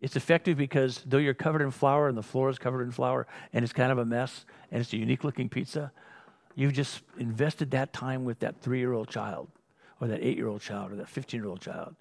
it's 0.00 0.16
effective 0.16 0.56
because 0.56 1.02
though 1.04 1.18
you're 1.18 1.34
covered 1.34 1.60
in 1.60 1.70
flour 1.70 2.08
and 2.08 2.16
the 2.16 2.22
floor 2.22 2.48
is 2.48 2.58
covered 2.58 2.82
in 2.82 2.92
flour 2.92 3.26
and 3.52 3.64
it's 3.64 3.72
kind 3.72 3.90
of 3.90 3.98
a 3.98 4.04
mess 4.04 4.46
and 4.70 4.80
it's 4.80 4.92
a 4.92 4.96
unique 4.96 5.24
looking 5.24 5.48
pizza, 5.48 5.92
you've 6.54 6.72
just 6.72 7.02
invested 7.18 7.72
that 7.72 7.92
time 7.92 8.24
with 8.24 8.38
that 8.38 8.60
three 8.60 8.78
year 8.78 8.92
old 8.92 9.08
child 9.08 9.48
or 10.00 10.06
that 10.08 10.20
eight 10.22 10.36
year 10.36 10.46
old 10.46 10.60
child 10.60 10.92
or 10.92 10.96
that 10.96 11.08
15 11.08 11.40
year 11.40 11.48
old 11.48 11.60
child, 11.60 11.96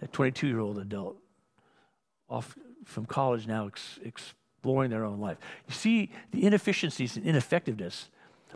that 0.00 0.12
22 0.12 0.48
year 0.48 0.58
old 0.58 0.78
adult 0.78 1.16
off 2.28 2.58
from 2.84 3.06
college 3.06 3.46
now 3.46 3.66
ex- 3.66 4.00
exploring 4.58 4.90
their 4.90 5.04
own 5.04 5.20
life. 5.20 5.38
You 5.68 5.74
see, 5.74 6.10
the 6.32 6.44
inefficiencies 6.44 7.16
and 7.16 7.24
ineffectiveness 7.24 8.08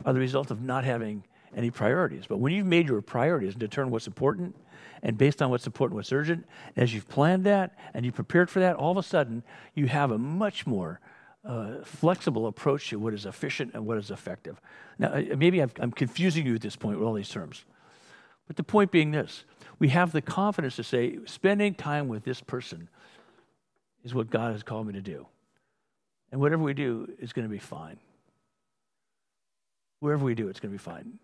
are 0.05 0.13
the 0.13 0.19
result 0.19 0.51
of 0.51 0.61
not 0.61 0.85
having 0.85 1.23
any 1.57 1.71
priorities. 1.71 2.25
But 2.29 2.39
when 2.39 2.53
you've 2.53 2.67
made 2.67 2.89
your 2.89 3.01
priorities 3.03 3.53
and 3.53 3.61
determined 3.61 3.93
what's 3.93 4.09
important, 4.09 4.57
and 5.05 5.17
based 5.17 5.41
on 5.41 5.51
what's 5.51 5.67
important, 5.67 5.97
what's 5.97 6.13
urgent, 6.13 6.45
as 6.77 6.93
you've 6.93 7.09
planned 7.09 7.45
that 7.45 7.79
and 7.95 8.05
you 8.05 8.11
prepared 8.11 8.51
for 8.51 8.59
that, 8.61 8.75
all 8.75 8.91
of 8.91 8.97
a 8.97 9.03
sudden 9.03 9.45
you 9.75 9.87
have 9.87 10.11
a 10.11 10.19
much 10.19 10.67
more 10.67 10.99
uh, 11.45 11.85
flexible 11.85 12.49
approach 12.49 12.89
to 12.91 12.99
what 12.99 13.15
is 13.15 13.25
efficient 13.25 13.73
and 13.75 13.87
what 13.87 13.97
is 13.97 14.11
effective. 14.11 14.61
Now, 14.99 15.15
maybe 15.37 15.63
i 15.63 15.69
am 15.81 15.93
confusing 15.93 16.47
you 16.47 16.55
at 16.57 16.63
this 16.63 16.77
point 16.77 16.99
with 16.99 17.07
all 17.07 17.15
these 17.15 17.29
terms. 17.29 17.65
But 18.49 18.57
the 18.57 18.65
point 18.65 18.91
being 18.91 19.13
this 19.13 19.45
we 19.79 19.89
have 19.89 20.11
the 20.13 20.23
confidence 20.23 20.77
to 20.77 20.85
say, 20.85 21.19
spending 21.27 21.75
time 21.75 22.09
with 22.09 22.25
this 22.25 22.41
person 22.41 22.89
is 24.05 24.15
what 24.15 24.31
God 24.31 24.53
has 24.53 24.63
called 24.63 24.87
me 24.87 24.93
to 24.95 25.01
do. 25.01 25.27
And 26.33 26.41
whatever 26.41 26.63
we 26.63 26.73
do 26.73 27.07
is 27.19 27.33
going 27.33 27.47
to 27.47 27.53
be 27.53 27.59
fine. 27.59 27.99
wherever 30.01 30.25
we 30.25 30.35
do, 30.35 30.49
it's 30.49 30.59
going 30.59 30.73
to 30.73 30.79
be 30.79 30.83
fine. 30.83 31.19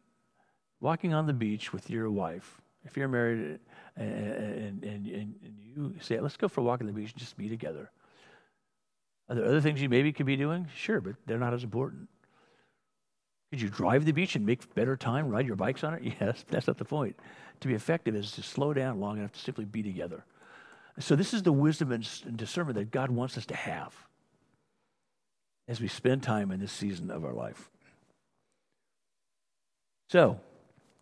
Walking 0.81 1.13
on 1.13 1.27
the 1.27 1.33
beach 1.33 1.73
with 1.73 1.91
your 1.91 2.11
wife, 2.11 2.61
if 2.85 2.97
you're 2.97 3.09
married 3.09 3.59
and, 3.97 4.13
and, 4.13 4.85
and, 4.85 5.07
and 5.07 5.35
you 5.59 5.95
say, 6.01 6.21
let's 6.21 6.37
go 6.37 6.47
for 6.47 6.61
a 6.61 6.65
walk 6.65 6.81
on 6.81 6.87
the 6.87 6.93
beach 6.93 7.11
and 7.11 7.19
just 7.19 7.37
be 7.37 7.49
together. 7.49 7.91
Are 9.29 9.35
there 9.35 9.45
other 9.45 9.61
things 9.61 9.83
you 9.83 9.89
maybe 9.89 10.13
could 10.13 10.27
be 10.27 10.37
doing? 10.37 10.69
Sure, 10.77 11.01
but 11.01 11.17
they're 11.27 11.39
not 11.39 11.55
as 11.55 11.65
important. 11.65 12.09
Could 13.51 13.63
you 13.63 13.69
drive 13.69 14.05
the 14.05 14.13
beach 14.13 14.37
and 14.37 14.45
make 14.45 14.73
better 14.75 14.97
time, 14.97 15.29
ride 15.29 15.47
your 15.47 15.57
bikes 15.57 15.83
on 15.83 15.95
it? 15.95 16.03
Yes, 16.21 16.45
that's 16.49 16.67
not 16.67 16.79
the 16.79 16.85
point. 16.85 17.17
To 17.61 17.69
be 17.69 17.75
effective 17.75 18.15
is 18.15 18.31
to 18.33 18.43
slow 18.43 18.73
down 18.75 19.01
long 19.01 19.19
enough 19.19 19.33
to 19.33 19.41
simply 19.41 19.65
be 19.65 19.83
together. 19.83 20.25
So, 21.01 21.17
this 21.17 21.33
is 21.33 21.43
the 21.43 21.53
wisdom 21.53 21.93
and 21.93 22.37
discernment 22.37 22.77
that 22.77 22.91
God 22.91 23.11
wants 23.11 23.39
us 23.39 23.47
to 23.47 23.55
have 23.55 24.08
as 25.69 25.81
we 25.81 25.87
spend 25.89 26.23
time 26.23 26.51
in 26.51 26.61
this 26.61 26.73
season 26.73 27.11
of 27.11 27.25
our 27.25 27.35
life. 27.35 27.71
So, 30.09 30.41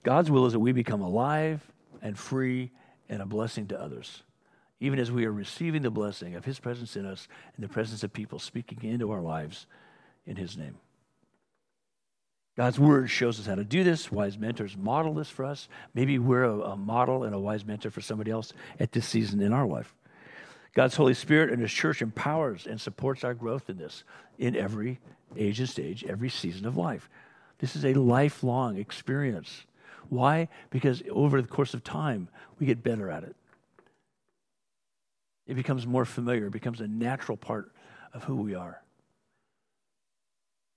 God's 0.02 0.30
will 0.30 0.46
is 0.46 0.52
that 0.52 0.60
we 0.60 0.72
become 0.72 1.00
alive 1.00 1.64
and 2.02 2.18
free 2.18 2.72
and 3.08 3.22
a 3.22 3.26
blessing 3.26 3.68
to 3.68 3.80
others, 3.80 4.22
even 4.80 4.98
as 4.98 5.12
we 5.12 5.24
are 5.24 5.32
receiving 5.32 5.82
the 5.82 5.90
blessing 5.90 6.34
of 6.34 6.44
His 6.44 6.58
presence 6.58 6.96
in 6.96 7.06
us 7.06 7.28
and 7.54 7.64
the 7.64 7.72
presence 7.72 8.02
of 8.02 8.12
people 8.12 8.38
speaking 8.38 8.82
into 8.82 9.10
our 9.12 9.20
lives 9.20 9.66
in 10.26 10.36
His 10.36 10.56
name. 10.56 10.76
God's 12.56 12.78
word 12.78 13.10
shows 13.10 13.38
us 13.38 13.46
how 13.46 13.54
to 13.54 13.64
do 13.64 13.84
this. 13.84 14.10
Wise 14.10 14.38
mentors 14.38 14.76
model 14.76 15.14
this 15.14 15.28
for 15.28 15.44
us. 15.44 15.68
Maybe 15.94 16.18
we're 16.18 16.44
a, 16.44 16.60
a, 16.60 16.76
model 16.76 17.22
and 17.22 17.34
a 17.34 17.38
wise 17.38 17.66
mentor 17.66 17.90
for 17.90 18.00
somebody 18.00 18.30
else 18.30 18.54
at 18.80 18.92
this 18.92 19.06
season 19.06 19.42
in 19.42 19.52
our 19.52 19.66
life. 19.66 19.94
God's 20.76 20.96
Holy 20.96 21.14
Spirit 21.14 21.50
and 21.50 21.62
His 21.62 21.72
church 21.72 22.02
empowers 22.02 22.66
and 22.66 22.78
supports 22.78 23.24
our 23.24 23.32
growth 23.32 23.70
in 23.70 23.78
this 23.78 24.04
in 24.38 24.54
every 24.54 25.00
age 25.34 25.58
and 25.58 25.66
stage, 25.66 26.04
every 26.04 26.28
season 26.28 26.66
of 26.66 26.76
life. 26.76 27.08
This 27.60 27.76
is 27.76 27.86
a 27.86 27.94
lifelong 27.94 28.76
experience. 28.76 29.64
Why? 30.10 30.48
Because 30.68 31.02
over 31.10 31.40
the 31.40 31.48
course 31.48 31.72
of 31.72 31.82
time, 31.82 32.28
we 32.58 32.66
get 32.66 32.82
better 32.82 33.10
at 33.10 33.22
it. 33.22 33.34
It 35.46 35.54
becomes 35.54 35.86
more 35.86 36.04
familiar, 36.04 36.48
it 36.48 36.52
becomes 36.52 36.82
a 36.82 36.86
natural 36.86 37.38
part 37.38 37.72
of 38.12 38.24
who 38.24 38.36
we 38.36 38.54
are. 38.54 38.82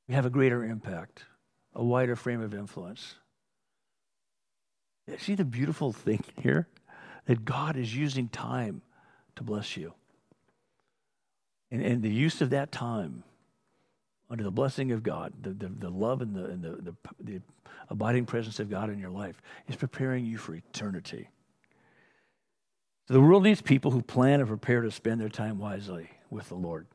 We 0.08 0.16
have 0.16 0.26
a 0.26 0.30
greater 0.30 0.64
impact 0.64 1.26
a 1.76 1.84
wider 1.84 2.16
frame 2.16 2.42
of 2.42 2.54
influence. 2.54 3.16
See 5.18 5.36
the 5.36 5.46
beautiful 5.46 5.92
thing 5.92 6.24
here? 6.42 6.68
That 7.26 7.46
God 7.46 7.76
is 7.76 7.96
using 7.96 8.28
time 8.30 8.82
to 9.40 9.44
bless 9.44 9.76
you. 9.76 9.94
And, 11.72 11.82
and 11.82 12.04
the 12.04 12.10
use 12.10 12.42
of 12.42 12.52
that 12.52 12.72
time 12.72 13.24
under 14.30 14.44
the 14.44 14.52
blessing 14.52 14.92
of 14.92 15.02
God, 15.02 15.34
the, 15.42 15.52
the, 15.52 15.68
the 15.70 15.90
love 15.90 16.22
and, 16.22 16.36
the, 16.36 16.46
and 16.46 16.62
the, 16.62 16.70
the, 16.70 16.96
the 17.20 17.42
abiding 17.90 18.26
presence 18.26 18.60
of 18.60 18.70
God 18.70 18.90
in 18.90 19.00
your 19.00 19.10
life 19.10 19.42
is 19.68 19.76
preparing 19.76 20.26
you 20.26 20.38
for 20.38 20.54
eternity. 20.54 21.30
The 23.08 23.22
world 23.22 23.44
needs 23.44 23.62
people 23.62 23.92
who 23.92 24.04
plan 24.04 24.40
and 24.40 24.48
prepare 24.48 24.82
to 24.82 24.92
spend 24.92 25.20
their 25.20 25.30
time 25.30 25.58
wisely 25.58 26.10
with 26.30 26.50
the 26.50 26.56
Lord 26.56 26.86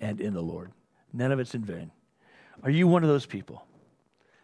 and 0.00 0.20
in 0.20 0.34
the 0.34 0.42
Lord. 0.42 0.72
None 1.12 1.32
of 1.32 1.38
it's 1.38 1.54
in 1.54 1.64
vain. 1.64 1.90
Are 2.62 2.70
you 2.70 2.88
one 2.88 3.04
of 3.04 3.08
those 3.08 3.26
people? 3.26 3.64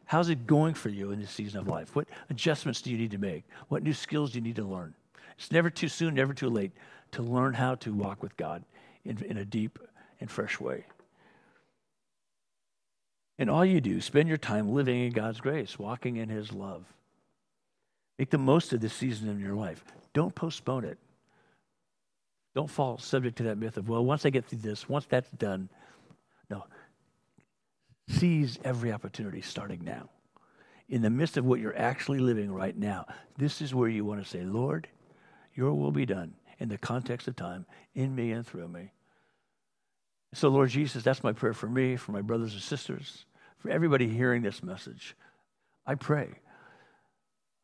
How's 0.05 0.29
it 0.29 0.47
going 0.47 0.75
for 0.75 0.91
you 0.91 1.11
in 1.11 1.21
this 1.21 1.31
season 1.31 1.61
of 1.61 1.69
life? 1.69 1.97
What 1.97 2.09
adjustments 2.31 2.81
do 2.81 2.91
you 2.91 2.99
need 2.99 3.11
to 3.11 3.19
make? 3.19 3.45
What 3.69 3.83
new 3.83 3.93
skills 3.93 4.31
do 4.31 4.39
you 4.39 4.43
need 4.43 4.57
to 4.57 4.65
learn? 4.65 4.95
It's 5.37 5.51
never 5.51 5.71
too 5.71 5.89
soon, 5.89 6.15
never 6.15 6.33
too 6.33 6.49
late 6.49 6.73
to 7.13 7.23
learn 7.23 7.55
how 7.55 7.75
to 7.77 7.93
walk 7.93 8.23
with 8.23 8.37
God 8.37 8.65
in, 9.05 9.23
in 9.25 9.37
a 9.37 9.45
deep 9.45 9.79
and 10.21 10.31
fresh 10.31 10.61
way. 10.61 10.85
And 13.39 13.51
all 13.51 13.65
you 13.65 13.81
do, 13.81 14.01
spend 14.01 14.29
your 14.29 14.39
time 14.39 14.73
living 14.73 15.05
in 15.05 15.13
God's 15.13 15.41
grace, 15.41 15.79
walking 15.79 16.17
in 16.17 16.29
His 16.29 16.53
love. 16.53 16.85
Make 18.19 18.31
the 18.31 18.39
most 18.39 18.73
of 18.73 18.81
this 18.81 18.93
season 18.93 19.29
in 19.29 19.41
your 19.41 19.55
life. 19.55 19.85
Don't 20.13 20.35
postpone 20.35 20.85
it. 20.85 20.99
Don't 22.55 22.71
fall 22.71 22.99
subject 22.99 23.39
to 23.39 23.45
that 23.45 23.59
myth 23.59 23.79
of, 23.79 23.89
well, 23.89 24.05
once 24.05 24.27
I 24.27 24.31
get 24.31 24.47
through 24.47 24.59
this, 24.59 24.89
once 24.89 25.07
that's 25.09 25.31
done. 25.31 25.71
No, 26.51 26.65
Seize 28.09 28.59
every 28.65 28.93
opportunity 28.93 29.41
starting 29.41 29.83
now. 29.85 30.11
In 30.89 31.03
the 31.03 31.11
midst 31.11 31.37
of 31.37 31.45
what 31.45 31.61
you're 31.61 31.77
actually 31.79 32.19
living 32.19 32.53
right 32.53 32.77
now, 32.77 33.07
this 33.39 33.63
is 33.63 33.75
where 33.75 33.89
you 33.89 34.05
want 34.05 34.23
to 34.23 34.29
say, 34.29 34.43
Lord, 34.43 34.89
your 35.55 35.73
will 35.73 35.93
be 35.93 36.05
done 36.05 36.35
in 36.63 36.69
the 36.69 36.79
context 36.79 37.27
of 37.27 37.35
time, 37.35 37.67
in 37.93 38.15
me 38.15 38.31
and 38.31 38.47
through 38.47 38.69
me. 38.69 38.93
So, 40.33 40.49
Lord 40.49 40.71
Jesus, 40.71 41.03
that's 41.03 41.25
my 41.25 41.33
prayer 41.33 41.53
for 41.53 41.69
me, 41.69 41.97
for 41.97 42.13
my 42.13 42.23
brothers 42.23 42.53
and 42.53 42.63
sisters, 42.63 43.27
for 43.59 43.69
everybody 43.69 44.07
hearing 44.07 44.43
this 44.43 44.63
message. 44.63 45.17
I 45.85 45.97
pray 45.97 46.29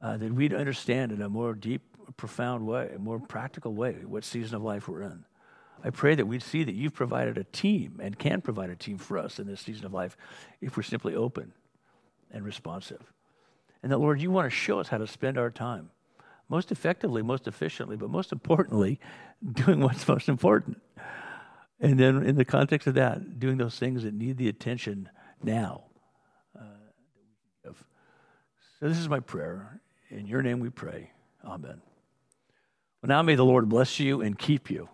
uh, 0.03 0.17
that 0.17 0.35
we'd 0.35 0.53
understand 0.53 1.13
in 1.13 1.23
a 1.23 1.29
more 1.29 1.55
deep, 1.55 1.83
profound 2.17 2.67
way, 2.67 2.91
a 2.95 2.99
more 2.99 3.21
practical 3.21 3.73
way, 3.73 3.99
what 4.05 4.25
season 4.25 4.57
of 4.57 4.63
life 4.63 4.89
we're 4.89 5.03
in. 5.03 5.25
I 5.85 5.91
pray 5.91 6.17
that 6.17 6.27
we'd 6.27 6.43
see 6.43 6.65
that 6.65 6.75
you've 6.75 6.93
provided 6.93 7.39
a 7.39 7.45
team 7.45 8.01
and 8.03 8.19
can 8.19 8.41
provide 8.41 8.69
a 8.69 8.77
team 8.77 8.99
for 8.99 9.17
us 9.17 9.39
in 9.39 9.47
this 9.47 9.61
season 9.61 9.87
of 9.87 9.95
life 9.95 10.17
if 10.61 10.77
we're 10.77 10.83
simply 10.83 11.15
open 11.15 11.53
and 12.33 12.45
responsive. 12.45 13.13
And 13.81 13.93
that, 13.93 13.99
Lord, 13.99 14.21
you 14.21 14.33
want 14.33 14.47
to 14.47 14.57
show 14.57 14.81
us 14.81 14.89
how 14.89 14.99
to 14.99 15.07
spend 15.07 15.39
our 15.39 15.53
time 15.53 15.91
most 16.49 16.73
effectively, 16.73 17.23
most 17.23 17.47
efficiently, 17.47 17.97
but 17.97 18.11
most 18.11 18.33
importantly, 18.33 19.01
doing 19.53 19.81
what's 19.81 20.07
most 20.09 20.29
important. 20.29 20.81
And 21.81 21.99
then, 21.99 22.25
in 22.25 22.37
the 22.37 22.45
context 22.45 22.87
of 22.89 22.95
that, 22.95 23.39
doing 23.39 23.57
those 23.57 23.79
things 23.79 24.03
that 24.03 24.15
need 24.15 24.37
the 24.37 24.49
attention 24.49 25.09
now. 25.43 25.85
Uh, 26.59 27.73
so, 28.81 28.89
this 28.89 28.99
is 28.99 29.09
my 29.09 29.21
prayer. 29.21 29.81
In 30.11 30.27
your 30.27 30.43
name 30.43 30.59
we 30.59 30.71
pray. 30.71 31.11
Amen. 31.45 31.81
Well, 33.03 33.09
now 33.09 33.23
may 33.23 33.37
the 33.37 33.45
Lord 33.45 33.69
bless 33.69 34.01
you 34.01 34.23
and 34.23 34.37
keep 34.37 34.71
you. 34.71 34.89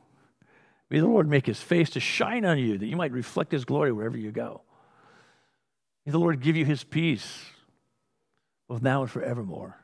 May 0.90 1.00
the 1.00 1.06
Lord 1.06 1.28
make 1.28 1.46
his 1.46 1.60
face 1.60 1.90
to 1.90 2.00
shine 2.00 2.44
on 2.44 2.58
you, 2.58 2.76
that 2.78 2.86
you 2.86 2.96
might 2.96 3.12
reflect 3.12 3.52
his 3.52 3.64
glory 3.64 3.92
wherever 3.92 4.18
you 4.18 4.30
go. 4.30 4.62
May 6.04 6.12
the 6.12 6.18
Lord 6.18 6.40
give 6.40 6.56
you 6.56 6.66
his 6.66 6.84
peace, 6.84 7.44
both 8.68 8.82
now 8.82 9.02
and 9.02 9.10
forevermore. 9.10 9.83